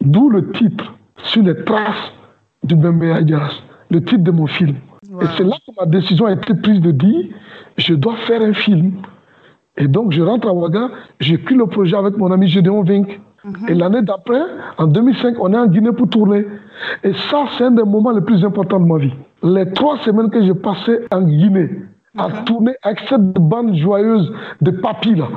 [0.00, 0.94] D'où le titre,
[1.24, 2.12] sur les traces
[2.62, 3.52] du Bembe Jazz,
[3.90, 4.76] le titre de mon film.
[5.22, 7.26] Et c'est là que ma décision a été prise de dire,
[7.78, 8.92] je dois faire un film.
[9.78, 10.90] Et donc, je rentre à Ouaga,
[11.20, 13.20] j'écris le projet avec mon ami Gédéon Vink.
[13.44, 13.54] Mhm.
[13.68, 14.42] Et l'année d'après,
[14.78, 16.46] en 2005, on est en Guinée pour tourner.
[17.04, 19.12] Et ça, c'est un des moments les plus importants de ma vie.
[19.42, 21.70] Les trois semaines que j'ai passées en Guinée,
[22.18, 22.44] à mhm.
[22.44, 25.28] tourner avec cette bande joyeuse de papis là,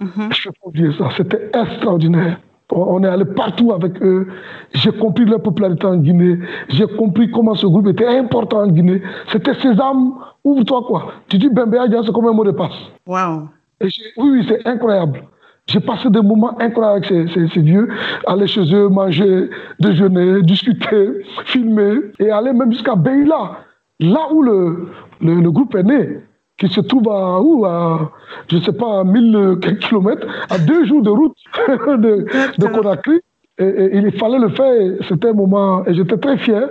[0.00, 0.28] mhm.
[0.30, 2.38] je peux oublier ça, c'était extraordinaire.
[2.70, 4.28] On est allé partout avec eux.
[4.74, 6.38] J'ai compris leur popularité en Guinée.
[6.68, 9.00] J'ai compris comment ce groupe était important en Guinée.
[9.32, 10.12] C'était Sésame,
[10.44, 11.12] ouvre-toi quoi.
[11.28, 12.76] Tu dis Bembea c'est comme un mot de passe.
[13.06, 13.48] Wow.
[13.80, 15.22] oui, oui, c'est incroyable.
[15.68, 17.88] J'ai passé des moments incroyables avec ces, vieux.
[18.26, 23.58] Aller chez eux, manger, déjeuner, discuter, filmer et aller même jusqu'à Beila,
[24.00, 24.88] là où le,
[25.20, 26.20] le groupe est né
[26.58, 27.64] qui se trouve à où?
[27.64, 28.10] À,
[28.48, 31.36] je sais pas, à 1000 kilomètres, à deux jours de route
[31.68, 32.26] de,
[32.58, 33.20] de Conakry.
[33.60, 34.74] Et, il fallait le faire.
[35.08, 36.68] C'était un moment, et j'étais très fier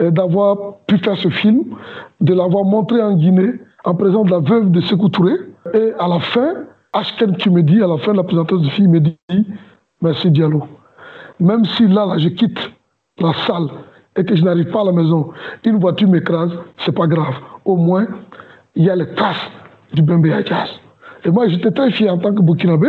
[0.00, 1.64] euh, d'avoir pu faire ce film,
[2.20, 5.34] de l'avoir montré en Guinée, en présence de la veuve de Sekou Touré.
[5.74, 6.54] Et à la fin,
[6.92, 9.16] Ashken qui me dit, à la fin de la présentation du film, me dit
[10.02, 10.64] Merci Diallo.
[11.38, 12.70] Même si là, là, je quitte
[13.18, 13.68] la salle
[14.16, 15.30] et que je n'arrive pas à la maison,
[15.64, 17.34] une voiture m'écrase, c'est pas grave.
[17.64, 18.06] Au moins,
[18.74, 19.50] il y a les traces
[19.92, 20.68] du Bembe Jazz.
[21.24, 22.88] Et moi, j'étais très fier en tant que Burkinabé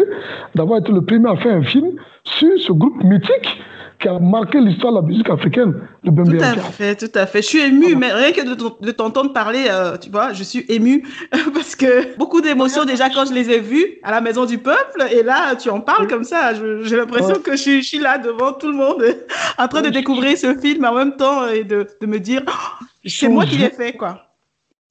[0.55, 1.91] d'avoir été le premier à faire un film
[2.23, 3.61] sur ce groupe mythique
[3.99, 7.27] qui a marqué l'histoire de la musique africaine, le Bembe Tout à fait, tout à
[7.27, 7.41] fait.
[7.41, 8.41] Je suis ému, mais rien que
[8.83, 11.07] de t'entendre parler, euh, tu vois, je suis ému
[11.53, 15.03] parce que beaucoup d'émotions déjà quand je les ai vues à la Maison du Peuple.
[15.11, 16.53] Et là, tu en parles comme ça.
[16.81, 19.03] J'ai l'impression que je suis, là devant tout le monde
[19.59, 22.85] en train de découvrir ce film en même temps et de, de me dire, oh,
[23.05, 24.30] c'est moi qui l'ai fait, quoi.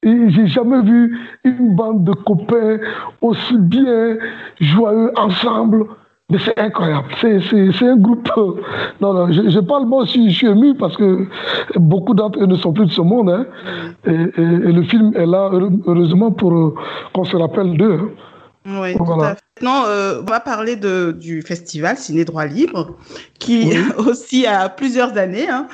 [0.02, 2.78] J'ai jamais vu une bande de copains
[3.20, 4.16] aussi bien
[4.58, 5.86] joyeux ensemble.
[6.30, 7.08] Mais c'est incroyable.
[7.20, 8.30] C'est un groupe.
[8.36, 8.52] Euh,
[9.00, 11.26] non, non, je, parle moi aussi, je suis ému parce que
[11.74, 13.30] beaucoup d'entre eux ne sont plus de ce monde.
[13.30, 13.46] Hein.
[14.06, 15.50] Et, le film est là,
[15.86, 16.74] heureusement, pour euh,
[17.12, 17.98] qu'on se rappelle d'eux.
[18.00, 18.80] Hein.
[18.80, 19.42] Oui, tout à fait.
[19.60, 22.96] Maintenant, euh, on va parler de, du festival Ciné Droit Libre,
[23.38, 25.48] qui aussi a plusieurs années.
[25.48, 25.66] Hein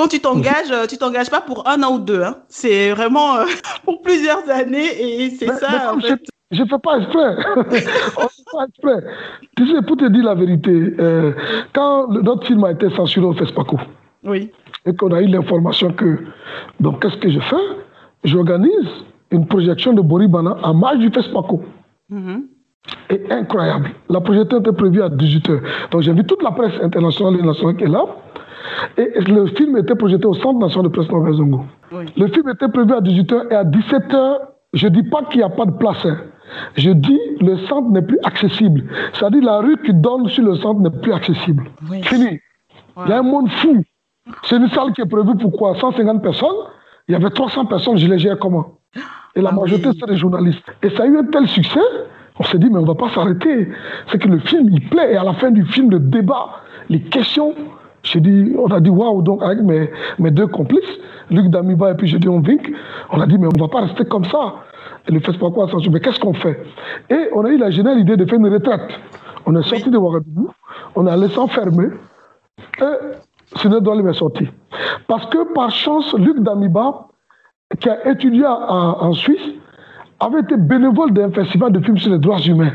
[0.00, 2.22] quand tu t'engages, euh, tu t'engages pas pour un an ou deux.
[2.22, 2.36] Hein.
[2.48, 3.44] C'est vraiment euh,
[3.84, 5.92] pour plusieurs années et c'est ça.
[5.94, 6.20] en fait.
[6.50, 7.36] Je ne fais pas exprès.
[8.16, 9.04] On fait pas exprès.
[9.58, 11.32] Tu sais, pour te dire la vérité, euh,
[11.74, 13.78] quand notre film a été censuré au FESPACO,
[14.24, 14.50] oui.
[14.86, 16.18] et qu'on a eu l'information que.
[16.80, 17.64] Donc, qu'est-ce que je fais?
[18.24, 18.88] J'organise
[19.30, 21.62] une projection de Boribana en marge du FESPACO.
[22.10, 22.42] Mm-hmm.
[23.10, 23.90] Et incroyable.
[24.08, 25.60] La projection était prévue à 18h.
[25.90, 28.06] Donc, j'invite toute la presse internationale et nationale qui est là.
[28.96, 31.64] Et le film était projeté au Centre national de presse Nouvelle Zongo.
[31.92, 34.38] Le film était prévu à 18h et à 17h,
[34.74, 36.04] je ne dis pas qu'il n'y a pas de place.
[36.04, 36.18] Hein.
[36.76, 38.84] Je dis le centre n'est plus accessible.
[39.12, 41.64] C'est-à-dire la rue qui donne sur le centre n'est plus accessible.
[42.02, 42.40] Fini.
[43.04, 43.82] Il y a un monde fou.
[44.44, 45.74] C'est une salle qui est prévue pour quoi?
[45.74, 46.48] 150 personnes.
[47.08, 48.78] Il y avait 300 personnes, je les gère comment?
[49.34, 50.62] Et la ah majorité, c'est des journalistes.
[50.82, 51.80] Et ça a eu un tel succès,
[52.38, 53.68] on s'est dit, mais on ne va pas s'arrêter.
[54.08, 55.12] C'est que le film, il plaît.
[55.12, 57.54] Et à la fin du film, le débat, les questions,
[58.02, 60.98] dit, on a dit waouh, donc avec mes, mes, deux complices,
[61.30, 62.72] Luc Damiba et puis on Vink,
[63.10, 64.54] on a dit mais on ne va pas rester comme ça.
[65.08, 66.62] Et le pas quoi mais qu'est-ce qu'on fait?
[67.08, 68.98] Et on a eu la géniale idée de faire une retraite.
[69.46, 70.50] On est sorti de Ouagadougou,
[70.94, 71.88] on a laissé enfermer,
[72.80, 74.48] et Sénégal est sorti.
[75.08, 77.08] Parce que par chance, Luc Damiba,
[77.80, 79.54] qui a étudié en Suisse,
[80.20, 82.72] avait été bénévole d'un festival de films sur les droits humains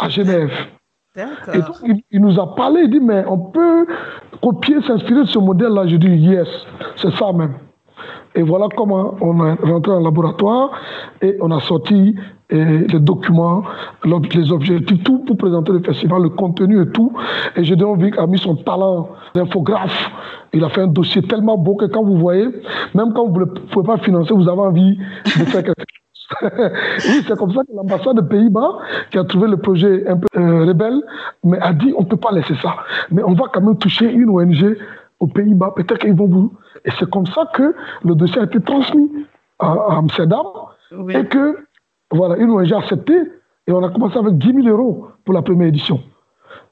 [0.00, 0.50] à Genève.
[1.16, 1.76] Et donc,
[2.10, 3.86] il, nous a parlé, il dit, mais on peut
[4.40, 5.86] copier, s'inspirer de ce modèle-là.
[5.86, 6.48] Je dis, yes,
[6.96, 7.54] c'est ça même.
[8.34, 10.70] Et voilà comment on est rentré en laboratoire
[11.22, 12.14] et on a sorti
[12.50, 13.64] les documents,
[14.04, 17.12] les objectifs, tout pour présenter le festival, le contenu et tout.
[17.56, 20.10] Et Gédéon Vic a mis son talent d'infographe.
[20.52, 22.46] Il a fait un dossier tellement beau que quand vous voyez,
[22.94, 26.07] même quand vous ne pouvez pas financer, vous avez envie de faire quelque chose
[26.42, 28.78] oui, c'est comme ça que l'ambassade des Pays-Bas,
[29.10, 31.00] qui a trouvé le projet un peu euh, rebelle,
[31.44, 32.76] mais a dit on ne peut pas laisser ça.
[33.10, 34.76] Mais on va quand même toucher une ONG
[35.20, 36.52] aux Pays-Bas, peut-être qu'ils vont vous.
[36.84, 37.74] Et c'est comme ça que
[38.04, 39.10] le dossier a été transmis
[39.58, 40.46] à, Amsterdam
[41.10, 41.58] et que
[42.10, 43.14] voilà, une ONG a accepté
[43.66, 46.00] Et on a commencé avec 10 000 euros pour la première édition.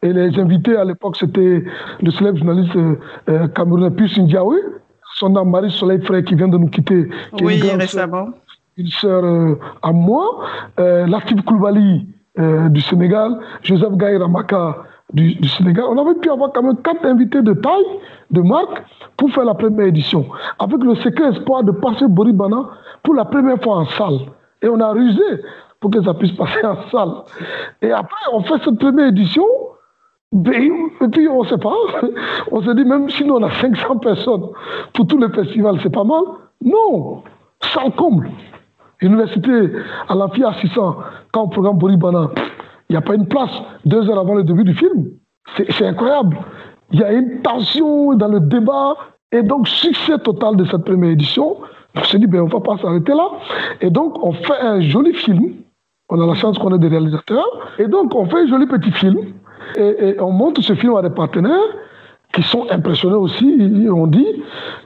[0.02, 1.64] Et les invités à l'époque, c'était
[2.00, 2.96] le célèbre journaliste euh,
[3.28, 4.58] euh camerounais Ndiaoui,
[5.14, 7.08] son nom Marie Soleil Frère qui vient de nous quitter.
[7.40, 8.28] oui, récemment.
[8.76, 10.40] Une sœur euh, à moi,
[10.78, 12.06] euh, Latif Koulibaly
[12.38, 14.76] euh, du Sénégal, Joseph Gaï Ramaka
[15.12, 15.84] du, Sénégal.
[15.88, 17.84] On avait pu avoir quand même quatre invités de taille,
[18.30, 18.82] de marque,
[19.16, 20.26] pour faire la première édition.
[20.58, 22.68] Avec le secret espoir de passer Boribana
[23.02, 24.18] pour la première fois en salle.
[24.60, 25.22] Et on a rusé
[25.80, 27.12] pour que ça puisse passer en salle.
[27.80, 29.44] Et après, on fait cette première édition.
[30.34, 31.72] Et puis, on ne sait pas.
[32.50, 34.48] On se dit, même si nous, on a 500 personnes
[34.92, 36.22] pour tous les festivals, c'est pas mal.
[36.62, 37.22] Non,
[37.62, 38.28] sans comble.
[39.00, 39.72] Université
[40.08, 40.96] à l'amphi à 600,
[41.32, 42.30] quand on programme Boribana,
[42.88, 43.50] il n'y a pas une place
[43.84, 45.08] deux heures avant le début du film.
[45.56, 46.36] C'est incroyable.
[46.92, 48.96] Il y a une tension dans le débat.
[49.32, 51.56] Et donc, succès total de cette première édition.
[51.96, 53.28] On s'est dit, ben, on ne va pas s'arrêter là.
[53.80, 55.54] Et donc, on fait un joli film.
[56.08, 57.46] On a la chance qu'on ait des réalisateurs.
[57.78, 59.18] Et donc, on fait un joli petit film.
[59.76, 61.58] Et, et on montre ce film à des partenaires
[62.36, 63.46] qui sont impressionnés aussi.
[63.58, 64.26] Ils ont dit,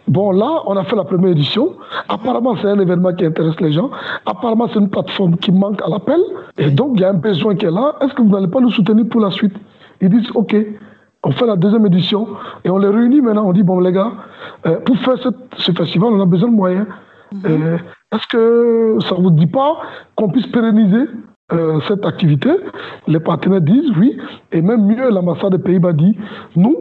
[0.07, 1.64] bon là, on a fait la première édition.
[2.09, 3.90] Apparemment, c'est un événement qui intéresse les gens.
[4.24, 6.20] Apparemment, c'est une plateforme qui manque à l'appel.
[6.59, 7.96] Et donc, il y a un besoin qui est là.
[8.01, 9.57] Est-ce que vous n'allez pas nous soutenir pour la suite?
[10.01, 10.55] Ils disent, OK.
[11.22, 12.28] On fait la deuxième édition
[12.64, 13.46] et on les réunit maintenant.
[13.46, 14.12] On dit, bon les gars,
[14.66, 16.86] euh, pour faire cette, ce festival, on a besoin de moyens.
[17.32, 17.51] Mm -hmm.
[17.51, 17.78] euh,
[18.14, 18.44] Est-ce que
[19.07, 19.72] ça ne vous dit pas
[20.16, 21.05] qu'on puisse pérenniser
[21.53, 22.51] euh, cette activité?
[23.14, 24.11] Les partenaires disent oui.
[24.55, 26.14] Et même mieux, l'ambassade des Pays-Bas dit,
[26.62, 26.76] nous,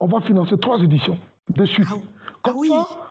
[0.00, 1.18] on va financer trois éditions
[1.50, 1.88] de suite.
[1.90, 1.96] Ah,
[2.42, 2.68] Comme ah oui.
[2.68, 3.10] ça,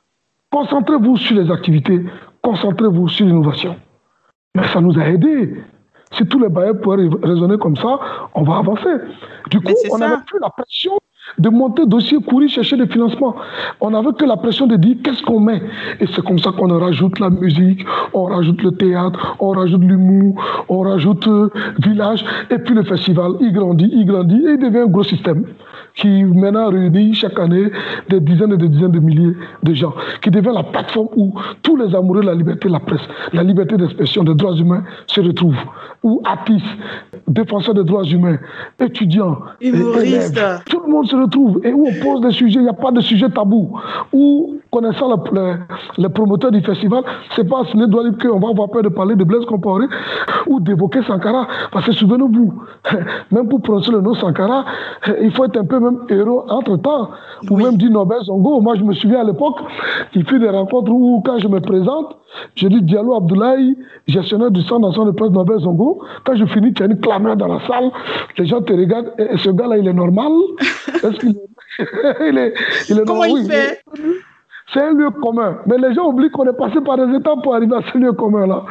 [0.52, 2.06] concentrez-vous sur les activités,
[2.42, 3.76] concentrez-vous sur l'innovation.
[4.56, 5.64] Mais ça nous a aidés.
[6.12, 8.00] Si tous les bailleurs pouvaient raisonner comme ça,
[8.34, 8.90] on va avancer.
[9.50, 10.94] Du coup, on n'avait plus la pression
[11.38, 13.36] de monter dossier, courir, chercher des financements.
[13.82, 15.62] On n'avait que la pression de dire qu'est-ce qu'on met?
[16.00, 20.42] Et c'est comme ça qu'on rajoute la musique, on rajoute le théâtre, on rajoute l'humour,
[20.70, 24.80] on rajoute euh, village, et puis le festival, il grandit, il grandit, et il devient
[24.80, 25.44] un gros système
[25.98, 27.72] qui maintenant réunit chaque année
[28.10, 31.34] des dizaines et des dizaines de milliers de gens, qui devient la plateforme où
[31.64, 33.02] tous les amoureux de la liberté de la presse,
[33.34, 35.58] la liberté d'expression, des droits humains se retrouvent,
[36.04, 36.66] où artistes,
[37.28, 38.38] défenseurs des droits humains,
[38.80, 40.40] étudiants, humoristes,
[40.70, 42.92] tout le monde se retrouve et où on pose des sujets, il n'y a pas
[42.92, 43.78] de sujet tabou,
[44.14, 45.56] où connaissant le, le,
[45.98, 47.04] le promoteur du festival,
[47.36, 49.86] c'est pas à Ciné Doualib qu'on va avoir peur de parler de Blaise Compaoré
[50.46, 52.54] ou d'évoquer Sankara, parce que souvenez-vous,
[53.32, 54.66] même pour prononcer le nom Sankara,
[55.22, 57.10] il faut être un peu même héros entre-temps,
[57.50, 57.64] ou Oui.
[57.64, 58.62] même dire Nobel Zongo.
[58.62, 59.58] Moi, je me souviens à l'époque,
[60.14, 62.18] il fait des rencontres où, quand je me présente,
[62.56, 63.78] je dis Diallo Abdoulaye,
[64.08, 66.02] gestionnaire du centre national de presse Nobel Zongo.
[66.26, 67.92] Quand je finis, tu as une clameur dans la salle,
[68.38, 70.32] les gens te regardent, et, et ce gars-là, il est normal
[71.04, 71.80] Est-ce qu'il est...
[72.30, 72.54] il est,
[72.90, 73.30] il est Comment normal?
[73.30, 73.82] il Oui, fait?
[74.74, 75.58] C'est un lieu commun.
[75.66, 78.12] Mais les gens oublient qu'on est passé par des étapes pour arriver à ce lieu
[78.12, 78.64] commun-là.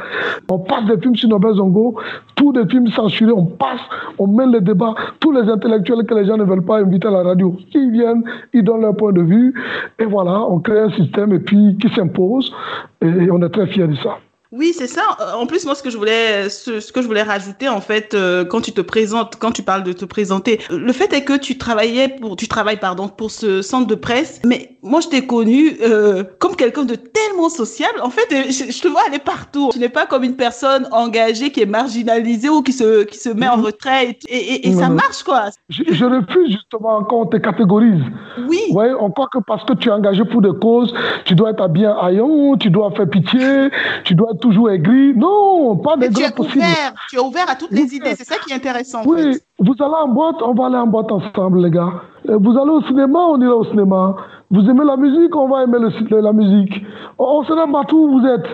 [0.50, 1.96] On passe des films sur Nobel Zongo,
[2.34, 3.80] tous des films censurés, on passe,
[4.18, 4.94] on mène les débats.
[5.20, 8.24] Tous les intellectuels que les gens ne veulent pas inviter à la radio, ils viennent,
[8.52, 9.54] ils donnent leur point de vue.
[9.98, 12.54] Et voilà, on crée un système et puis qui s'impose.
[13.00, 14.18] Et on est très fiers de ça.
[14.56, 15.02] Oui, c'est ça.
[15.36, 18.14] En plus, moi, ce que je voulais, ce, ce que je voulais rajouter, en fait,
[18.14, 21.36] euh, quand tu te présentes, quand tu parles de te présenter, le fait est que
[21.36, 24.40] tu travaillais pour, tu travailles, pardon, pour ce centre de presse.
[24.44, 28.00] Mais moi, je t'ai connu euh, comme quelqu'un de tellement sociable.
[28.02, 29.70] En fait, euh, je, je te vois aller partout.
[29.72, 33.28] Tu n'es pas comme une personne engagée qui est marginalisée ou qui se, qui se
[33.28, 34.16] met en retrait.
[34.28, 34.94] Et, et, et ça Mhm.
[34.94, 35.50] marche, quoi.
[35.68, 38.02] Je, je refuse justement quand on te catégorise.
[38.48, 38.60] Oui.
[38.70, 40.94] Ouais, on croit que parce que tu es engagé pour des causes,
[41.24, 43.68] tu dois être habillé en haillon, tu dois faire pitié,
[44.04, 45.14] tu dois être toujours aigri.
[45.16, 46.58] Non, pas des tu es grands possibles.
[46.58, 46.92] ouvert.
[47.10, 48.14] Tu es ouvert à toutes les idées.
[48.14, 49.00] C'est ça qui est intéressant.
[49.02, 49.42] en Oui, fait.
[49.58, 51.92] vous allez en boîte, on va aller en boîte ensemble, les gars.
[52.28, 54.16] Euh, Vous allez au cinéma, on ira au cinéma.
[54.50, 56.82] Vous aimez la musique, on va aimer le, la musique.
[57.18, 58.46] On, on sera partout où vous êtes.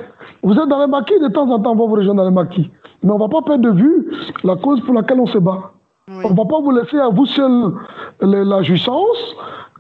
[0.43, 2.35] Vous êtes dans les maquis, de temps en temps, on va vous rejoindre dans les
[2.35, 2.71] maquis.
[3.03, 4.11] Mais on ne va pas perdre de vue
[4.45, 5.73] la cause pour laquelle on se bat.
[6.09, 6.15] Oui.
[6.25, 7.73] On ne va pas vous laisser à vous seul
[8.21, 9.21] la jouissance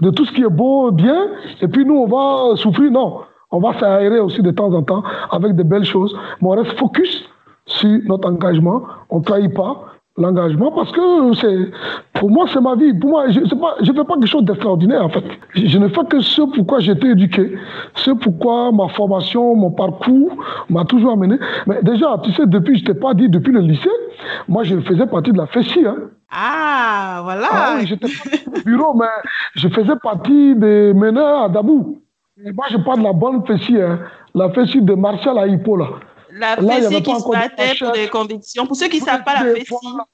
[0.00, 1.26] de tout ce qui est beau, bien,
[1.60, 2.90] et puis nous, on va souffrir.
[2.90, 3.20] Non,
[3.52, 6.78] on va s'aérer aussi de temps en temps avec de belles choses, mais on reste
[6.78, 7.24] focus
[7.66, 8.82] sur notre engagement.
[9.10, 9.84] On ne trahit pas
[10.16, 11.70] l'engagement parce que c'est
[12.18, 15.08] pour moi c'est ma vie pour moi je ne fais pas quelque chose d'extraordinaire en
[15.08, 15.24] fait
[15.54, 17.56] je, je ne fais que ce pourquoi j'ai été éduqué
[17.94, 20.36] ce pourquoi ma formation mon parcours
[20.68, 23.88] m'a toujours amené mais déjà tu sais depuis je t'ai pas dit depuis le lycée
[24.48, 25.96] moi je faisais partie de la FESI hein.
[26.34, 27.48] Ah, voilà.
[27.52, 29.04] Ah oui, j'étais pas au bureau, mais
[29.54, 32.01] je faisais partie des meneurs à Dabou.
[32.44, 34.00] Et moi, je parle de la bonne fessée, hein,
[34.34, 35.88] la fessée de Martial à Hippo, là.
[36.32, 38.66] La fessée qui se battait pour des convictions.
[38.66, 40.06] Pour ceux qui ne savent pas la fessée, voilà.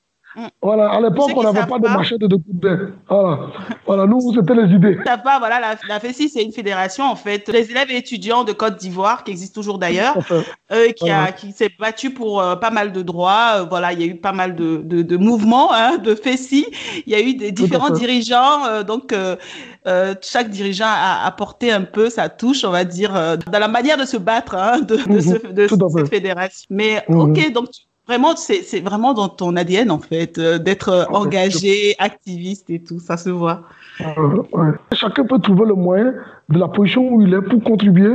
[0.63, 2.67] Voilà, à l'époque, on n'avait pas, de machette de coupe
[3.09, 3.39] Voilà.
[3.87, 4.99] voilà, nous, c'était les idées.
[5.05, 8.45] Ça pas, voilà, la, la FESI, c'est une fédération, en fait, les élèves et étudiants
[8.45, 10.17] de Côte d'Ivoire, qui existe toujours d'ailleurs,
[10.73, 13.55] euh, qui, qui s'est battu pour euh, pas mal de droits.
[13.57, 16.67] Euh, voilà, il y a eu pas mal de, de, de mouvements, hein, de FESI.
[17.07, 18.83] Il y a eu des différents dirigeants.
[18.87, 19.15] Donc,
[20.23, 24.05] chaque dirigeant a apporté un peu sa touche, on va dire, dans la manière de
[24.05, 26.67] se battre hein, de, de, ce, de cette fédération.
[26.71, 27.21] Mais, mhm.
[27.21, 27.69] OK, donc,
[28.09, 33.01] Vraiment, c'est vraiment dans ton ADN, en fait, euh, d'être euh, engagé, activiste et tout,
[33.01, 33.65] ça se voit.
[34.01, 36.15] Euh, Chacun peut trouver le moyen
[36.49, 38.15] de la position où il est pour contribuer,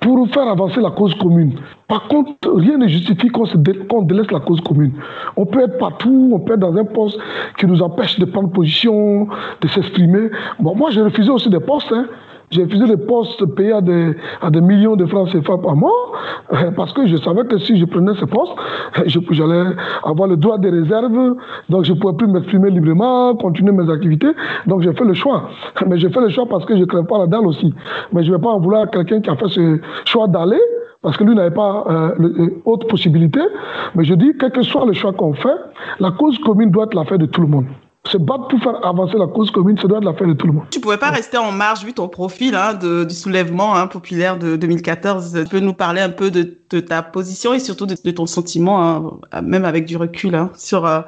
[0.00, 1.60] pour faire avancer la cause commune.
[1.86, 4.94] Par contre, rien ne justifie qu'on délaisse la cause commune.
[5.36, 7.18] On peut être partout, on peut être dans un poste
[7.58, 9.28] qui nous empêche de prendre position,
[9.60, 10.30] de s'exprimer.
[10.60, 11.92] Bon, moi, j'ai refusé aussi des postes.
[11.92, 12.06] Hein.
[12.50, 16.12] J'ai refusé les postes payés à des, à des millions de francs CFA par mois
[16.52, 18.52] euh, parce que je savais que si je prenais ces postes,
[19.30, 19.64] j'allais
[20.04, 21.34] avoir le droit des réserves,
[21.68, 24.30] donc je ne pouvais plus m'exprimer librement, continuer mes activités.
[24.66, 25.48] Donc j'ai fait le choix.
[25.86, 27.74] Mais j'ai fait le choix parce que je ne crève pas la dalle aussi.
[28.12, 30.60] Mais je ne vais pas en vouloir à quelqu'un qui a fait ce choix d'aller
[31.02, 33.40] parce que lui n'avait pas euh, euh, autre possibilité.
[33.94, 35.56] Mais je dis, quel que soit le choix qu'on fait,
[35.98, 37.66] la cause commune doit être l'affaire de tout le monde
[38.06, 40.52] se battre pour faire avancer la cause commune, ça doit être l'affaire de tout le
[40.52, 40.64] monde.
[40.70, 43.86] Tu ne pouvais pas rester en marge vu ton profil hein, de, du soulèvement hein,
[43.86, 45.44] populaire de 2014.
[45.44, 48.82] Tu peux nous parler un peu de, ta position et surtout de, ton sentiment,
[49.32, 51.00] hein, même avec du recul, sur, euh,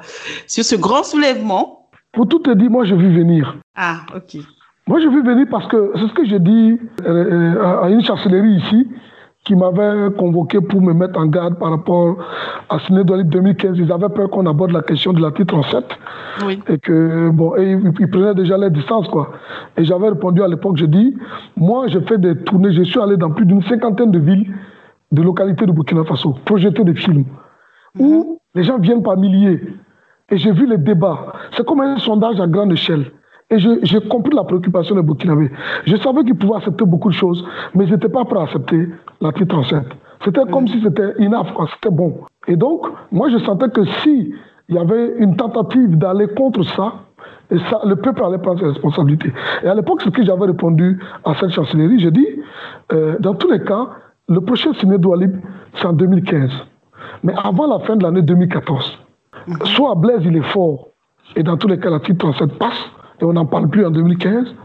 [0.47, 3.57] sur ce grand soulèvement Pour tout te dire, moi, je vis venir.
[3.75, 4.41] Ah, ok.
[4.87, 8.03] Moi, je vis venir parce que c'est ce que j'ai dit euh, euh, à une
[8.03, 8.87] chancellerie ici
[9.49, 12.17] qui m'avait convoqué pour me mettre en garde par rapport
[12.69, 13.79] à Sénégal 2015.
[13.79, 15.85] Ils avaient peur qu'on aborde la question de l'article 37.
[16.45, 16.59] Oui.
[16.69, 19.31] Et que, bon, et ils, prenaient déjà les distances, quoi.
[19.75, 21.17] Et j'avais répondu à l'époque, je dis,
[21.57, 24.53] moi, j'ai fait des tournées, je suis allé dans plus d'une cinquantaine de villes,
[25.11, 27.25] de localités de Burkina Faso, projeter des films,
[27.97, 28.25] où mhm.
[28.53, 29.59] les gens viennent par milliers.
[30.29, 31.33] Et j'ai vu les débats.
[31.57, 33.05] C'est comme un sondage à grande échelle.
[33.51, 35.49] Et j'ai compris la préoccupation des Burkinabés.
[35.85, 37.43] Je savais qu'ils pouvaient accepter beaucoup de choses,
[37.73, 38.89] mais ils n'étaient pas prêts à accepter
[39.21, 39.83] l'article 37.
[40.23, 42.19] C'était comme si c'était inaf, c'était bon.
[42.47, 44.33] Et donc, moi, je sentais que si
[44.67, 46.93] il y avait une tentative d'aller contre ça,
[47.51, 49.33] et ça, le peuple allait prendre ses responsabilités.
[49.63, 52.27] Et à l'époque, ce que j'avais répondu à cette chancellerie, j'ai dit,
[52.93, 53.87] euh, dans tous les cas,
[54.27, 55.39] le prochain ciné libre,
[55.73, 56.51] c'est en 2015.
[57.23, 58.99] Mais avant la fin de l'année 2014,
[59.63, 60.89] soit Blaise, il est fort,
[61.35, 62.91] et dans tous les cas, l'article 37 passe,
[63.21, 64.55] et on n'en parle plus en 2015,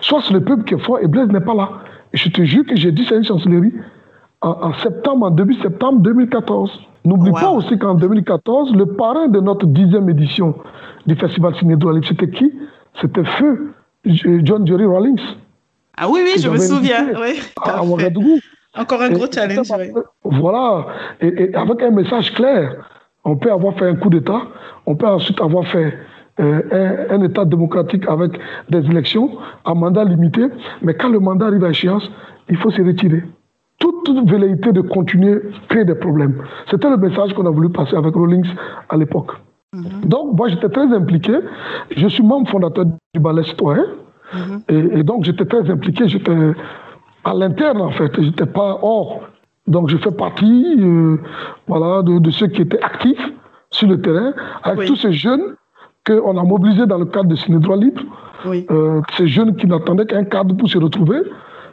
[0.00, 1.70] soit c'est le peuple qui est fort et Blaise n'est pas là.
[2.12, 3.72] Et je te jure que j'ai dit ça à une chancellerie
[4.40, 6.70] en, septembre, en début septembre 2014.
[7.04, 10.54] N'oublie pas aussi qu'en 2014, le parrain de notre dixième édition
[11.06, 12.52] du Festival Ciné c'était qui?
[13.00, 13.72] C'était Feu,
[14.04, 15.20] John Jerry Rawlings.
[15.96, 17.06] Ah oui, oui, je me souviens.
[17.20, 17.82] Oui, à,
[18.80, 19.68] Encore un gros challenge.
[20.24, 20.86] Voilà,
[21.20, 22.90] et, avec un message clair.
[23.24, 24.42] On peut avoir fait un coup d'État,
[24.84, 25.94] on peut ensuite avoir fait
[26.40, 28.32] euh, un, État démocratique avec
[28.68, 29.30] des élections
[29.64, 30.46] à mandat limité,
[30.82, 32.10] mais quand le mandat arrive à échéance,
[32.48, 33.22] il faut se retirer.
[33.78, 36.42] Toute, velléité de continuer crée des problèmes.
[36.70, 38.48] C'était le message qu'on a voulu passer avec Rawlings
[38.88, 39.32] à l'époque.
[39.72, 40.08] Mhm.
[40.08, 41.32] Donc, moi, j'étais très impliqué.
[41.96, 43.84] Je suis membre fondateur du ballet citoyen.
[44.34, 44.60] Mhm.
[44.68, 46.08] et, donc, j'étais très impliqué.
[46.08, 46.36] J'étais
[47.24, 48.12] à l'interne, en fait.
[48.16, 49.22] Je n'étais pas hors.
[49.66, 51.16] Donc, je fais partie euh,
[51.66, 53.32] voilà, de, ceux qui étaient actifs
[53.70, 55.54] sur le terrain, avec tous ces jeunes
[56.06, 58.02] qu'on a mobilisé dans le cadre de Ciné Droit Libre.
[58.70, 61.18] Euh, ces jeunes qui n'attendaient qu'un cadre pour se retrouver.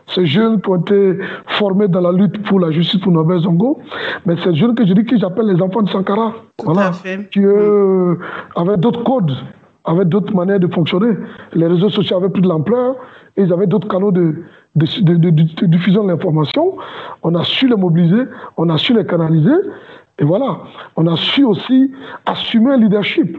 [0.07, 1.17] Ces jeunes qui ont été
[1.47, 3.79] formés dans la lutte pour la justice pour Nobel Zongo.
[4.25, 6.33] Mais ces jeunes que je dis que j'appelle les enfants de Sankara.
[6.63, 6.91] voilà,
[7.31, 8.19] Qui eux,
[8.55, 9.31] avaient d'autres codes,
[9.85, 11.13] avaient d'autres manières de fonctionner.
[11.53, 12.95] Les réseaux sociaux avaient plus de l'ampleur
[13.37, 14.35] et ils avaient d'autres canaux de,
[14.75, 16.75] de, de diffusion de l'information.
[17.23, 18.23] On a su les mobiliser,
[18.57, 19.55] on a su les canaliser.
[20.19, 20.59] Et voilà,
[20.95, 21.91] on a su aussi
[22.25, 23.37] assumer un leadership.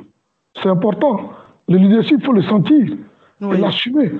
[0.60, 1.32] C'est important.
[1.68, 2.96] Le leadership, il faut le sentir
[3.40, 4.12] et l'assumer.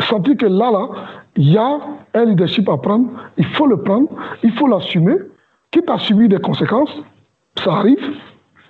[0.00, 0.88] Sentir que là, là,
[1.36, 1.78] il y a
[2.14, 4.08] un leadership à prendre, il faut le prendre,
[4.42, 5.16] il faut l'assumer,
[5.70, 6.94] quitte à subir des conséquences.
[7.56, 7.98] Ça arrive.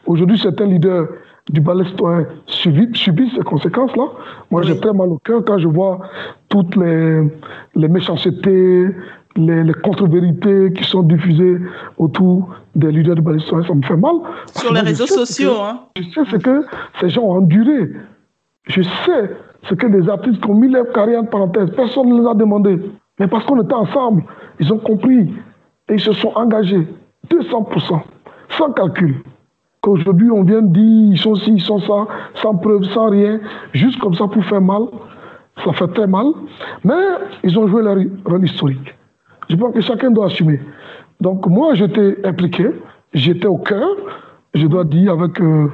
[0.06, 1.06] Aujourd'hui, certains leaders
[1.50, 4.04] du ballet citoyen subissent ces conséquences-là.
[4.50, 6.00] Moi, j'ai très mal au cœur quand je vois
[6.48, 7.22] toutes les,
[7.74, 8.86] les méchancetés,
[9.36, 11.58] les, contre-vérités qui sont diffusées
[11.96, 14.16] autour des leaders de Palestine, ça me fait mal.
[14.56, 15.60] Sur les réseaux sociaux.
[15.62, 15.80] hein.
[15.96, 16.64] Je sais ce que
[17.00, 17.92] ces gens ont enduré.
[18.66, 22.20] Je sais ce que des artistes qui ont mis leur carrière en parenthèse, personne ne
[22.20, 22.78] les a demandé.
[23.18, 24.22] Mais parce qu'on était ensemble,
[24.60, 25.32] ils ont compris
[25.88, 26.86] et ils se sont engagés
[27.30, 28.00] 200%,
[28.50, 29.22] sans calcul.
[29.80, 33.40] Qu'aujourd'hui, on vient dire ils sont ci, ils sont ça, sans preuve, sans rien,
[33.72, 34.82] juste comme ça pour faire mal.
[35.64, 36.26] Ça fait très mal.
[36.84, 36.94] Mais
[37.42, 38.97] ils ont joué leur rôle historique.
[39.48, 40.60] Je pense que chacun doit assumer.
[41.20, 42.70] Donc moi, j'étais impliqué,
[43.12, 43.88] j'étais au cœur
[44.54, 45.70] je dois dire, avec euh,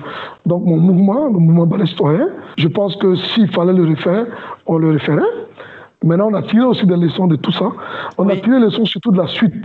[0.46, 2.28] donc mon mouvement, le mouvement palestinien.
[2.56, 4.26] Je pense que s'il fallait le refaire,
[4.66, 5.22] on le referait.
[6.02, 7.72] Maintenant, on a tiré aussi des leçons de tout ça.
[8.18, 9.64] On a tiré des leçons surtout de la suite,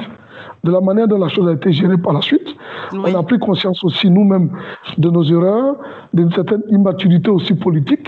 [0.64, 2.56] de la manière dont la chose a été gérée par la suite.
[2.94, 4.52] On a pris conscience aussi nous-mêmes
[4.98, 5.76] de nos erreurs,
[6.14, 8.08] d'une certaine immaturité aussi politique,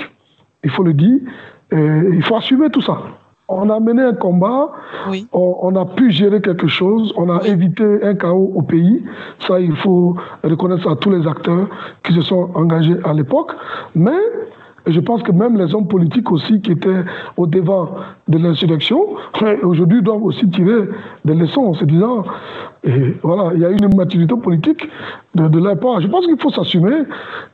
[0.63, 1.19] il faut le dire.
[1.71, 2.99] il faut assumer tout ça
[3.51, 4.71] on a mené un combat,
[5.33, 9.03] on, a pu gérer quelque chose, on a évité un chaos au pays.
[9.47, 11.67] Ça, il faut reconnaître à tous les acteurs
[12.03, 13.51] qui se sont engagés à l'époque.
[13.95, 14.19] Mais
[14.87, 17.03] je pense que même les hommes politiques aussi qui étaient
[17.37, 17.89] au devant
[18.27, 18.99] de l'insurrection,
[19.63, 20.89] aujourd'hui doivent aussi tirer
[21.25, 22.23] des leçons en se disant,
[22.83, 24.89] et voilà, il y a une maturité politique
[25.35, 26.01] de, de leur part.
[26.01, 27.03] Je pense qu'il faut s'assumer,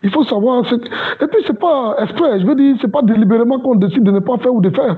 [0.04, 0.64] il faut savoir.
[0.72, 4.20] Et puis c'est pas exprès, je veux dire, c'est pas délibérément qu'on décide de ne
[4.20, 4.96] pas faire ou de faire.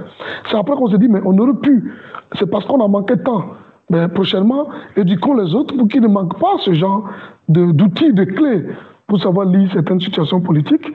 [0.49, 1.93] C'est après qu'on se dit, mais on aurait pu.
[2.35, 3.45] C'est parce qu'on a manqué de temps.
[3.89, 7.09] Mais prochainement, éduquons les autres pour qu'ils ne manquent pas ce genre
[7.47, 8.65] d'outils, de clés
[9.09, 10.87] pour savoir lire certaines situations politiques.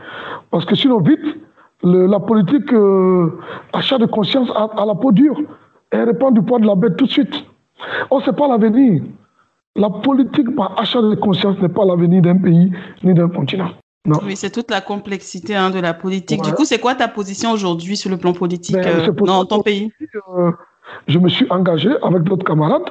[0.50, 1.36] Parce que sinon, vite,
[1.82, 3.38] la politique, euh,
[3.72, 5.38] achat de conscience à, la peau dure,
[5.90, 7.44] elle répand du poids de la bête tout de suite.
[8.10, 9.02] On ne sait pas l'avenir.
[9.76, 13.70] La politique par achat de conscience n'est pas l'avenir d'un pays ni d'un continent.
[14.06, 14.18] Non.
[14.24, 16.42] Oui, c'est toute la complexité hein, de la politique.
[16.42, 19.62] Du coup, c'est quoi ta position aujourd'hui sur le plan politique ben, euh, dans ton
[19.62, 19.90] pays?
[20.36, 20.52] euh,
[21.08, 22.84] Je me suis engagé avec d'autres camarades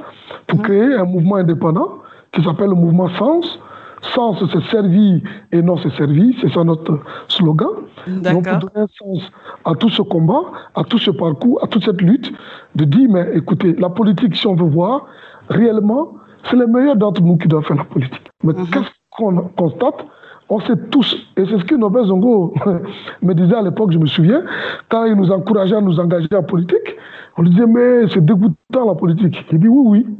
[0.48, 0.66] pour hum.
[0.66, 2.00] créer un mouvement indépendant
[2.34, 3.60] qui s'appelle le mouvement Sens,
[4.04, 7.00] Sens, c'est servi et non c'est servi, c'est ça notre
[7.30, 7.70] slogan.
[8.08, 9.32] Donc, pour donner un sens
[9.64, 10.42] à tout ce combat,
[10.76, 12.32] à tout ce parcours, à toute cette lutte,
[12.76, 15.06] de dire, mais écoutez, la politique, si on veut voir,
[15.50, 16.14] réellement,
[16.50, 18.30] c'est les meilleurs d'entre nous qui doivent faire la politique.
[18.44, 18.68] Mais mhm.
[18.72, 20.06] qu'est-ce qu'on constate?
[20.50, 22.54] On sait tous, et c'est ce que Nobel Zongo
[23.22, 24.44] me disait à l'époque, je me souviens,
[24.90, 26.98] quand il nous encourageait à nous engager en politique,
[27.38, 29.46] on lui disait, mais c'est dégoûtant la politique.
[29.52, 30.18] Il dit, oui, oui,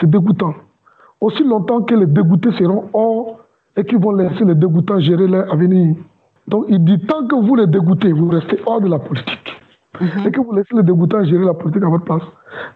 [0.00, 0.54] c'est dégoûtant
[1.20, 3.40] aussi longtemps que les dégoûtés seront hors
[3.76, 5.96] et qu'ils vont laisser les dégoûtants gérer leur avenir.
[6.46, 9.52] Donc il dit, tant que vous les dégoûtez, vous restez hors de la politique.
[10.00, 10.26] Mhm.
[10.26, 12.22] Et que vous laissez les dégoûtants gérer la politique à votre place.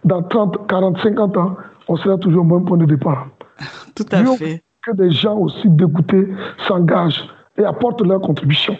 [0.05, 1.57] Dans 30, 40, 50 ans,
[1.89, 3.29] on sera toujours au même point de départ.
[3.95, 4.63] Tout à fait.
[4.85, 6.29] Que des gens aussi dégoûtés
[6.67, 8.77] s'engagent et apportent leur contribution.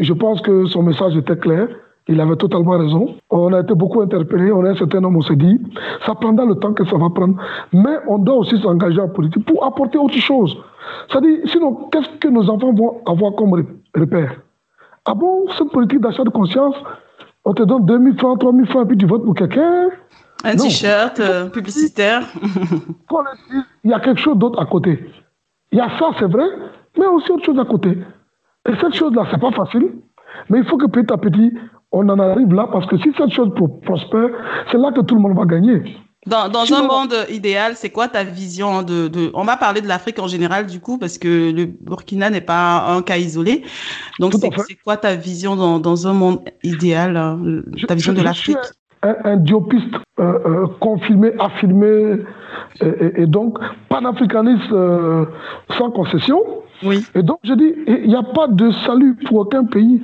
[0.00, 1.68] Je pense que son message était clair.
[2.06, 3.16] Il avait totalement raison.
[3.30, 4.52] On a été beaucoup interpellés.
[4.52, 5.58] On a un certain nombre, on s'est dit,
[6.04, 7.36] ça prendra le temps que ça va prendre.
[7.72, 10.56] Mais on doit aussi s'engager en politique pour apporter autre chose.
[11.08, 14.34] C'est-à-dire, sinon, qu'est-ce que nos enfants vont avoir comme repère?
[15.06, 16.76] Ah bon, cette politique d'achat de conscience,
[17.44, 19.88] on te donne 2000 francs, 3000 francs, et puis tu votes pour quelqu'un?
[20.44, 22.22] Un t-shirt euh, publicitaire.
[23.84, 25.06] il y a quelque chose d'autre à côté.
[25.72, 26.46] Il y a ça, c'est vrai,
[26.98, 27.98] mais aussi autre chose à côté.
[28.68, 29.92] Et cette chose-là, c'est pas facile.
[30.50, 31.52] Mais il faut que petit à petit,
[31.94, 33.50] on en arrive là parce que si cette chose
[33.82, 34.28] prospère,
[34.70, 35.82] c'est là que tout le monde va gagner.
[36.26, 39.30] Dans, dans un monde idéal, c'est quoi ta vision de, de...
[39.34, 42.86] On va parler de l'Afrique en général du coup parce que le Burkina n'est pas
[42.88, 43.62] un cas isolé.
[44.20, 44.32] Donc
[44.66, 48.56] c'est quoi ta vision dans, dans, un monde idéal, euh, ta vision de l'Afrique?
[49.04, 52.20] un, un, diopiste euh, euh, confirmé, affirmé,
[52.80, 55.26] et, et donc panafricaniste euh,
[55.76, 56.40] sans concession.
[56.82, 57.04] Oui.
[57.14, 60.02] Et donc je dis, il n'y a pas de salut pour aucun pays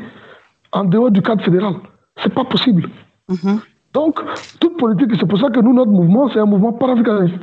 [0.73, 1.75] en dehors du cadre fédéral.
[2.17, 2.89] Ce n'est pas possible.
[3.31, 3.61] Mm-hmm.
[3.93, 4.21] Donc,
[4.61, 7.43] toute politique, c'est pour ça que nous, notre mouvement, c'est un mouvement panafricaniste,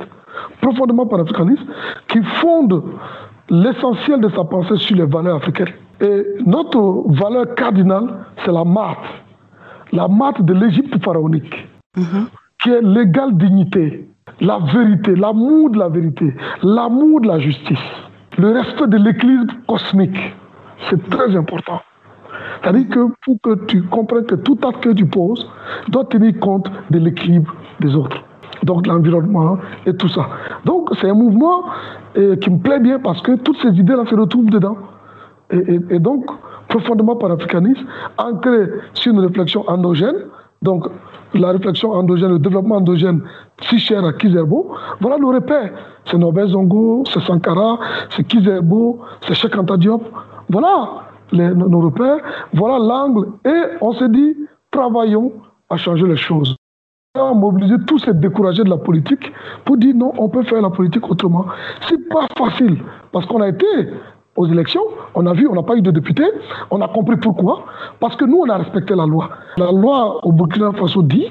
[0.60, 1.62] profondément panafricaniste,
[2.08, 2.82] qui fonde
[3.50, 5.74] l'essentiel de sa pensée sur les valeurs africaines.
[6.00, 9.04] Et notre valeur cardinale, c'est la marque.
[9.92, 12.26] La marque de l'Égypte pharaonique, mm-hmm.
[12.62, 14.08] qui est l'égale dignité,
[14.40, 17.78] la vérité, l'amour de la vérité, l'amour de la justice,
[18.36, 20.18] le respect de l'équilibre cosmique.
[20.88, 21.80] C'est très important.
[22.62, 25.48] C'est-à-dire que pour que tu comprennes que tout acte que tu poses
[25.88, 28.16] doit tenir compte de l'équilibre des autres.
[28.64, 30.28] Donc l'environnement et tout ça.
[30.64, 31.64] Donc c'est un mouvement
[32.16, 34.76] euh, qui me plaît bien parce que toutes ces idées-là se retrouvent dedans.
[35.50, 36.26] Et, donc,
[36.68, 37.80] profondément panafricaniste,
[38.18, 40.26] ancré sur une réflexion endogène,
[40.60, 40.86] donc
[41.32, 43.22] la réflexion endogène, le développement endogène
[43.62, 45.70] si cher à Kizerbo, voilà le repère.
[46.04, 47.78] C'est Nobel Zongo, c'est Sankara,
[48.10, 50.02] c'est Kizerbo, c'est Cheikh Diop.
[50.50, 52.18] Voilà les, nos repères,
[52.52, 53.28] voilà l'angle.
[53.44, 54.36] Et on s'est dit,
[54.70, 55.32] travaillons
[55.70, 56.56] à changer les choses.
[57.16, 59.32] On a mobilisé tous ces découragés de la politique
[59.64, 61.46] pour dire non, on peut faire la politique autrement.
[61.88, 62.78] C'est pas facile
[63.12, 63.66] parce qu'on a été
[64.36, 64.82] aux élections,
[65.14, 66.24] on a vu, on n'a pas eu de député,
[66.70, 67.64] on a compris pourquoi.
[67.98, 69.30] Parce que nous, on a respecté la loi.
[69.56, 71.26] La loi au Burkina Faso dit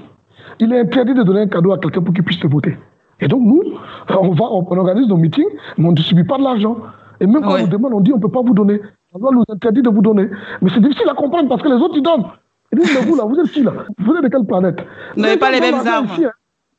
[0.59, 2.77] il est interdit de donner un cadeau à quelqu'un pour qu'il puisse te voter.
[3.19, 3.63] Et donc, nous,
[4.09, 6.77] on, va, on organise nos meetings, mais on ne distribue pas de l'argent.
[7.19, 8.81] Et même quand on nous demande, on dit on ne peut pas vous donner.
[9.17, 10.29] La loi nous interdit de vous donner.
[10.61, 12.25] Mais c'est difficile à comprendre parce que les autres, ils donnent.
[12.71, 13.71] Ils disent, mais vous là, vous êtes qui là?
[13.99, 14.77] Vous êtes de quelle planète?
[15.15, 16.05] Vous n'avez pas les mêmes armes.
[16.05, 16.31] Ici, hein.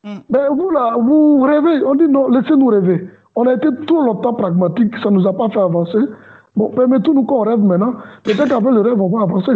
[0.04, 0.56] mm.
[0.56, 1.84] vous là, vous rêvez.
[1.84, 3.08] On dit non, laissez-nous rêver.
[3.34, 5.98] On a été trop longtemps pragmatique, ça ne nous a pas fait avancer.
[6.56, 7.94] Bon, permettons-nous qu'on rêve maintenant.
[8.24, 9.52] Peut-être qu'après le rêve, on va avancer.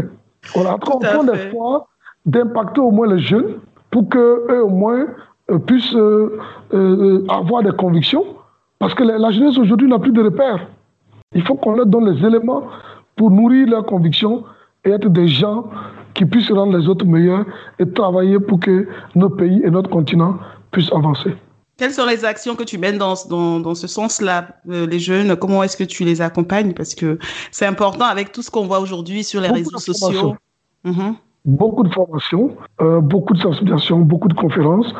[0.56, 1.86] On a trop d'espoir
[2.24, 3.58] d'impacter au moins les jeunes
[3.90, 5.06] pour qu'eux, au moins,
[5.50, 6.38] euh, puissent euh,
[6.72, 8.24] euh, avoir des convictions.
[8.78, 10.66] Parce que la, jeunesse aujourd'hui n'a plus de repères.
[11.34, 12.64] Il faut qu'on leur donne les éléments
[13.16, 14.44] pour nourrir leurs convictions
[14.84, 15.64] et être des gens
[16.14, 17.44] qui puissent rendre les autres meilleurs
[17.78, 20.36] et travailler pour que nos pays et notre continent
[20.70, 21.34] puissent avancer.
[21.78, 25.34] Quelles sont les actions que tu mènes dans, dans, dans ce sens-là, les jeunes?
[25.36, 26.74] Comment est-ce que tu les accompagnes?
[26.74, 27.18] Parce que
[27.50, 30.36] c'est important avec tout ce qu'on voit aujourd'hui sur les réseaux sociaux.
[30.84, 31.16] Mhm.
[31.44, 34.94] Beaucoup de formations, euh, beaucoup de sensibilisation, beaucoup de conférences.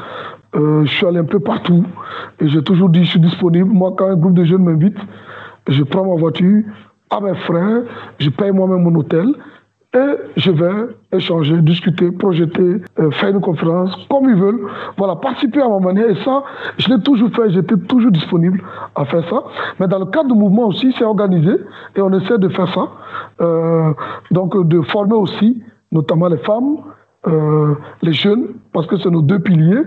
[0.57, 1.85] Euh, je suis allé un peu partout
[2.41, 3.71] et j'ai toujours dit je suis disponible.
[3.71, 4.97] Moi, quand un groupe de jeunes m'invite,
[5.69, 6.63] je prends ma voiture
[7.11, 7.83] à mes frais,
[8.19, 9.35] je paye moi-même mon hôtel
[9.95, 14.67] et je vais échanger, discuter, projeter, euh, faire une conférence, comme ils veulent.
[14.97, 16.09] Voilà, participer à ma manière.
[16.09, 16.45] Et ça,
[16.79, 18.63] je l'ai toujours fait, j'étais toujours disponible
[18.95, 19.43] à faire ça.
[19.79, 21.53] Mais dans le cadre du mouvement aussi, c'est organisé
[21.95, 22.89] et on essaie de faire ça.
[23.43, 23.93] Euh,
[24.31, 26.79] donc, de former aussi, notamment les femmes,
[27.27, 29.83] euh, les jeunes, parce que c'est nos deux piliers,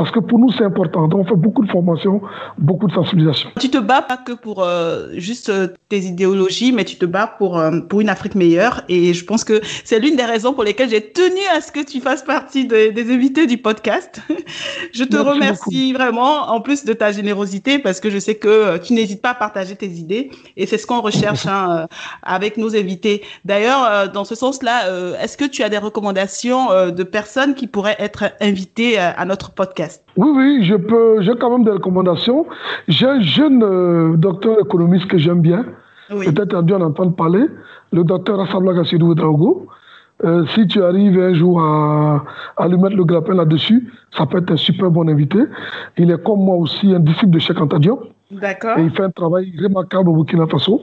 [0.00, 1.08] parce que pour nous, c'est important.
[1.08, 2.22] Donc, on fait beaucoup de formation,
[2.56, 3.50] beaucoup de sensibilisation.
[3.60, 7.26] Tu te bats pas que pour euh, juste euh, tes idéologies, mais tu te bats
[7.26, 8.80] pour, euh, pour une Afrique meilleure.
[8.88, 11.84] Et je pense que c'est l'une des raisons pour lesquelles j'ai tenu à ce que
[11.84, 14.22] tu fasses partie des invités du podcast.
[14.94, 18.94] je te remercie vraiment, en plus de ta générosité, parce que je sais que tu
[18.94, 20.30] n'hésites pas à partager tes idées.
[20.56, 21.88] Et c'est ce qu'on recherche hein,
[22.22, 23.22] avec nos invités.
[23.44, 28.32] D'ailleurs, dans ce sens-là, est-ce que tu as des recommandations de personnes qui pourraient être
[28.40, 29.89] invitées à notre podcast?
[30.16, 32.46] Oui, oui, je peux, j'ai quand même des recommandations.
[32.88, 35.64] J'ai un jeune euh, docteur économiste que j'aime bien.
[36.08, 37.44] Peut-être a dû en entendre parler,
[37.92, 39.66] le docteur Assabla Gassidou Drago.
[40.24, 42.24] Euh, si tu arrives un jour à,
[42.56, 45.38] à lui mettre le grappin là-dessus, ça peut être un super bon invité.
[45.96, 47.78] Il est comme moi aussi un disciple de Cheikh Anta
[48.30, 48.78] D'accord.
[48.78, 50.82] Et il fait un travail remarquable au Burkina Faso.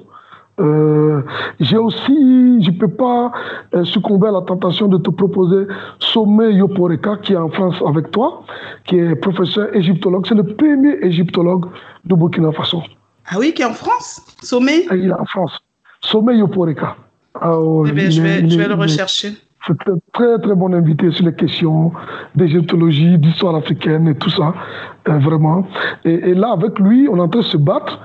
[0.60, 1.22] Euh,
[1.60, 3.32] j'ai aussi, je ne peux pas
[3.76, 5.68] euh, succomber à la tentation de te proposer
[6.00, 8.44] Sommet Yoporeka, qui est en France avec toi,
[8.86, 10.26] qui est professeur égyptologue.
[10.28, 11.66] C'est le premier égyptologue
[12.06, 12.82] de Burkina Faso.
[13.28, 14.22] Ah oui, qui est en France?
[14.42, 14.86] Sommet?
[14.90, 15.60] Ah, Il est en France.
[16.02, 16.96] Sommet Yoporeka.
[17.40, 17.54] Ah,
[17.88, 19.34] eh bien, je vais, je vais le rechercher.
[19.66, 21.92] C'est un très très bon invité sur les questions
[22.36, 24.54] d'égyptologie, d'histoire africaine et tout ça,
[25.10, 25.68] euh, vraiment.
[26.06, 28.00] Et, et, là, avec lui, on est en train de se battre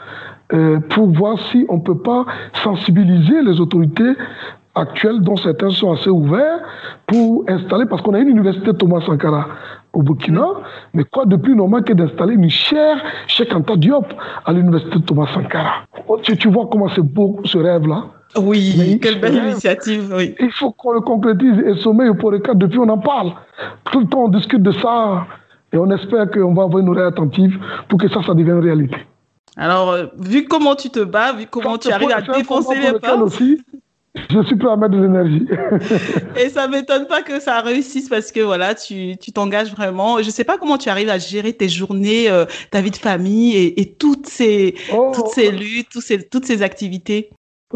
[0.53, 2.26] euh, pour voir si on ne peut pas
[2.62, 4.12] sensibiliser les autorités
[4.74, 6.61] actuelles, dont certains sont assez ouverts,
[7.07, 9.46] pour installer, parce qu'on a une université Thomas Sankara
[9.92, 10.46] au Burkina,
[10.94, 12.96] mais quoi de plus normal que d'installer une chaire
[13.26, 14.07] chez Kanta Diop
[14.44, 15.84] à l'université Thomas Sankara?
[16.09, 18.05] Oh, tu, vois comment c'est beau ce rêve-là
[18.38, 20.11] oui, quelle belle initiative.
[20.16, 20.34] Oui.
[20.40, 21.59] Il faut qu'on le concrétise.
[21.66, 23.32] Et Sommet pour le cas, depuis, on en parle.
[23.90, 25.26] Tout le temps, on discute de ça.
[25.70, 28.96] Et on espère qu'on va avoir une oreille attentive pour que ça, ça devienne réalité.
[29.57, 33.20] Alors, euh, vu comment tu te bats, vu comment tu arrives à défoncer les portes.
[33.20, 33.61] Aussi,
[34.14, 35.46] je suis prêt à mettre de l'énergie.
[36.36, 40.22] et ça m'étonne pas que ça réussisse parce que voilà, tu t'engages vraiment.
[40.22, 43.57] Je sais pas comment tu arrives à gérer tes journées, euh, ta vie de famille
[43.57, 45.12] et, toutes ces oh.
[45.14, 47.30] toutes ces luttes, toutes ces, toutes ces activités.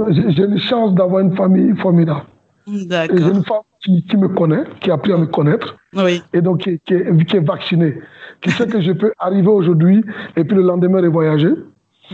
[0.08, 2.26] J'ai une chance d'avoir une famille formidable.
[2.66, 3.16] D'accord.
[3.16, 5.76] J'ai une femme qui, me connaît, qui a appris à me connaître.
[5.94, 6.20] Oui.
[6.32, 7.94] Et donc qui, qui, est, qui est vaccinée
[8.40, 10.04] qui sait que je peux arriver aujourd'hui
[10.36, 11.52] et puis le lendemain voyager.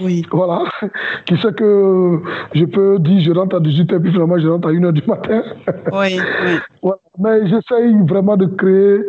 [0.01, 0.25] Oui.
[0.31, 0.65] Voilà.
[1.27, 2.21] Qui sait que
[2.55, 5.43] je peux dire je rentre à 18h puis finalement je rentre à 1h du matin.
[5.93, 6.19] Oui,
[6.83, 6.93] oui.
[7.19, 9.01] Mais j'essaye vraiment de créer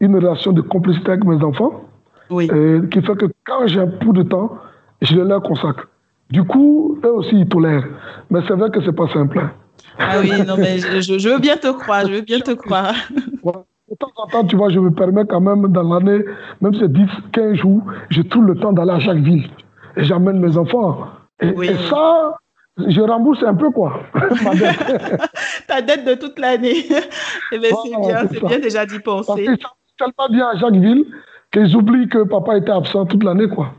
[0.00, 1.82] une relation de complicité avec mes enfants.
[2.28, 2.48] Oui.
[2.90, 4.58] qui fait que quand j'ai un peu de temps,
[5.00, 5.88] je les leur consacre.
[6.30, 7.86] Du coup, eux aussi, ils tolèrent.
[8.30, 9.38] Mais c'est vrai que c'est pas simple.
[9.38, 9.52] Hein.
[9.98, 12.94] Ah oui, non, mais je, je, veux bien te croire, je veux bien te croire.
[13.88, 16.24] De temps en temps, tu vois, je me permets quand même dans l'année,
[16.60, 19.48] même si c'est 10, 15 jours, je trouve le temps d'aller à chaque ville.
[19.96, 21.06] Et j'emmène mes enfants.
[21.40, 21.54] Et,
[21.88, 22.36] ça,
[22.78, 24.00] je rembourse un peu, quoi.
[25.68, 26.84] Ta dette de toute l'année.
[27.52, 29.26] Eh bien, c'est bien, c'est bien déjà d'y penser.
[29.26, 29.58] Parce qu'ils
[29.96, 31.04] tellement bien à chaque ville
[31.52, 33.72] qu'ils oublient que papa était absent toute l'année, quoi.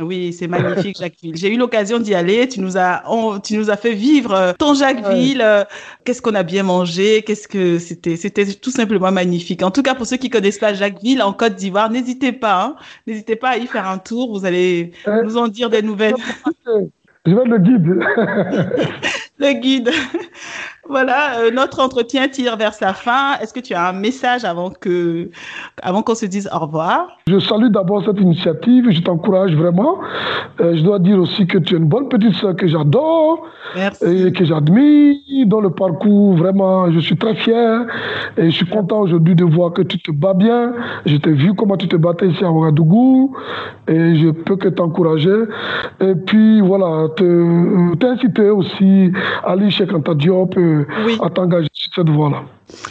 [0.00, 1.36] Oui, c'est magnifique, Jacquesville.
[1.36, 2.48] J'ai eu l'occasion d'y aller.
[2.48, 3.02] Tu nous as,
[3.44, 5.40] tu nous as fait vivre euh, ton Jacquesville.
[5.40, 5.64] Euh,
[6.04, 9.62] qu'est-ce qu'on a bien mangé Qu'est-ce que c'était C'était tout simplement magnifique.
[9.62, 12.76] En tout cas, pour ceux qui connaissent pas Jacquesville en Côte d'Ivoire, n'hésitez pas, hein.
[13.06, 14.36] n'hésitez pas à y faire un tour.
[14.36, 16.14] Vous allez nous en dire des nouvelles.
[17.26, 17.88] Je vais être le guide.
[19.38, 19.90] le guide.
[20.88, 23.38] Voilà, euh, notre entretien tire vers sa fin.
[23.40, 25.30] Est-ce que tu as un message avant que,
[25.82, 27.08] avant qu'on se dise au revoir?
[27.26, 28.90] Je salue d'abord cette initiative.
[28.90, 29.98] Je t'encourage vraiment.
[30.60, 34.30] Euh, je dois dire aussi que tu es une bonne petite sœur que j'adore et
[34.32, 35.16] que j'admire.
[35.46, 37.86] Dans le parcours, vraiment, je suis très fier
[38.36, 40.74] et je suis content aujourd'hui de voir que tu te bats bien.
[41.06, 43.36] Je t'ai vu comment tu te battais ici à Ouagadougou
[43.88, 45.44] et je peux que t'encourager.
[46.00, 49.12] Et puis voilà, euh, t'inciter aussi
[49.44, 49.86] à aller chez
[51.22, 52.42] À t'engager sur cette voie-là.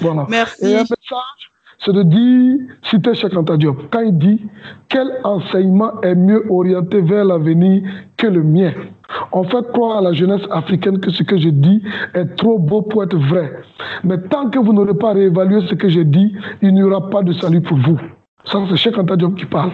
[0.02, 0.26] Voilà.
[0.30, 0.66] Merci.
[0.66, 4.42] Et un message, c'est de dire, citer Cheikh Anta Diop, quand il dit
[4.90, 7.84] quel enseignement est mieux orienté vers l'avenir
[8.18, 8.74] que le mien?
[9.32, 12.82] En fait croire à la jeunesse africaine que ce que je dis est trop beau
[12.82, 13.52] pour être vrai.
[14.04, 17.22] Mais tant que vous n'aurez pas réévalué ce que j'ai dit, il n'y aura pas
[17.22, 18.00] de salut pour vous.
[18.46, 19.72] Ça, c'est Cheikh Anta Diop qui parle.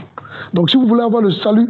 [0.53, 1.70] Donc, si vous voulez avoir le salut,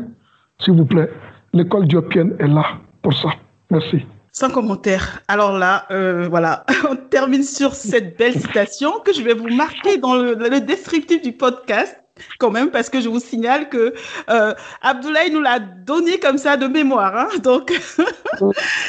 [0.59, 1.09] s'il vous plaît,
[1.53, 2.65] l'école diopienne est là
[3.01, 3.29] pour ça.
[3.69, 4.05] Merci.
[4.31, 5.21] Sans commentaire.
[5.27, 9.97] Alors là, euh, voilà, on termine sur cette belle citation que je vais vous marquer
[9.97, 11.99] dans le, le descriptif du podcast
[12.37, 13.93] quand même parce que je vous signale que
[14.29, 17.15] euh, Abdoulaye nous l'a donné comme ça de mémoire.
[17.15, 17.71] Hein, donc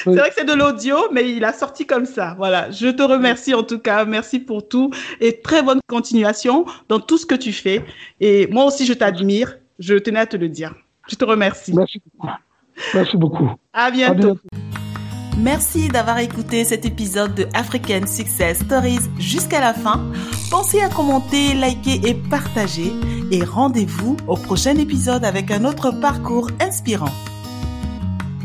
[0.04, 2.34] c'est vrai que c'est de l'audio, mais il a sorti comme ça.
[2.38, 2.70] Voilà.
[2.70, 4.04] Je te remercie en tout cas.
[4.04, 7.84] Merci pour tout et très bonne continuation dans tout ce que tu fais.
[8.20, 9.58] Et moi aussi, je t'admire.
[9.78, 10.74] Je tenais à te le dire.
[11.08, 11.72] Je te remercie.
[11.74, 12.32] Merci beaucoup.
[12.94, 13.50] Merci beaucoup.
[13.72, 14.38] À bientôt.
[15.40, 20.04] Merci d'avoir écouté cet épisode de African Success Stories jusqu'à la fin.
[20.50, 22.92] Pensez à commenter, liker et partager.
[23.30, 27.12] Et rendez-vous au prochain épisode avec un autre parcours inspirant.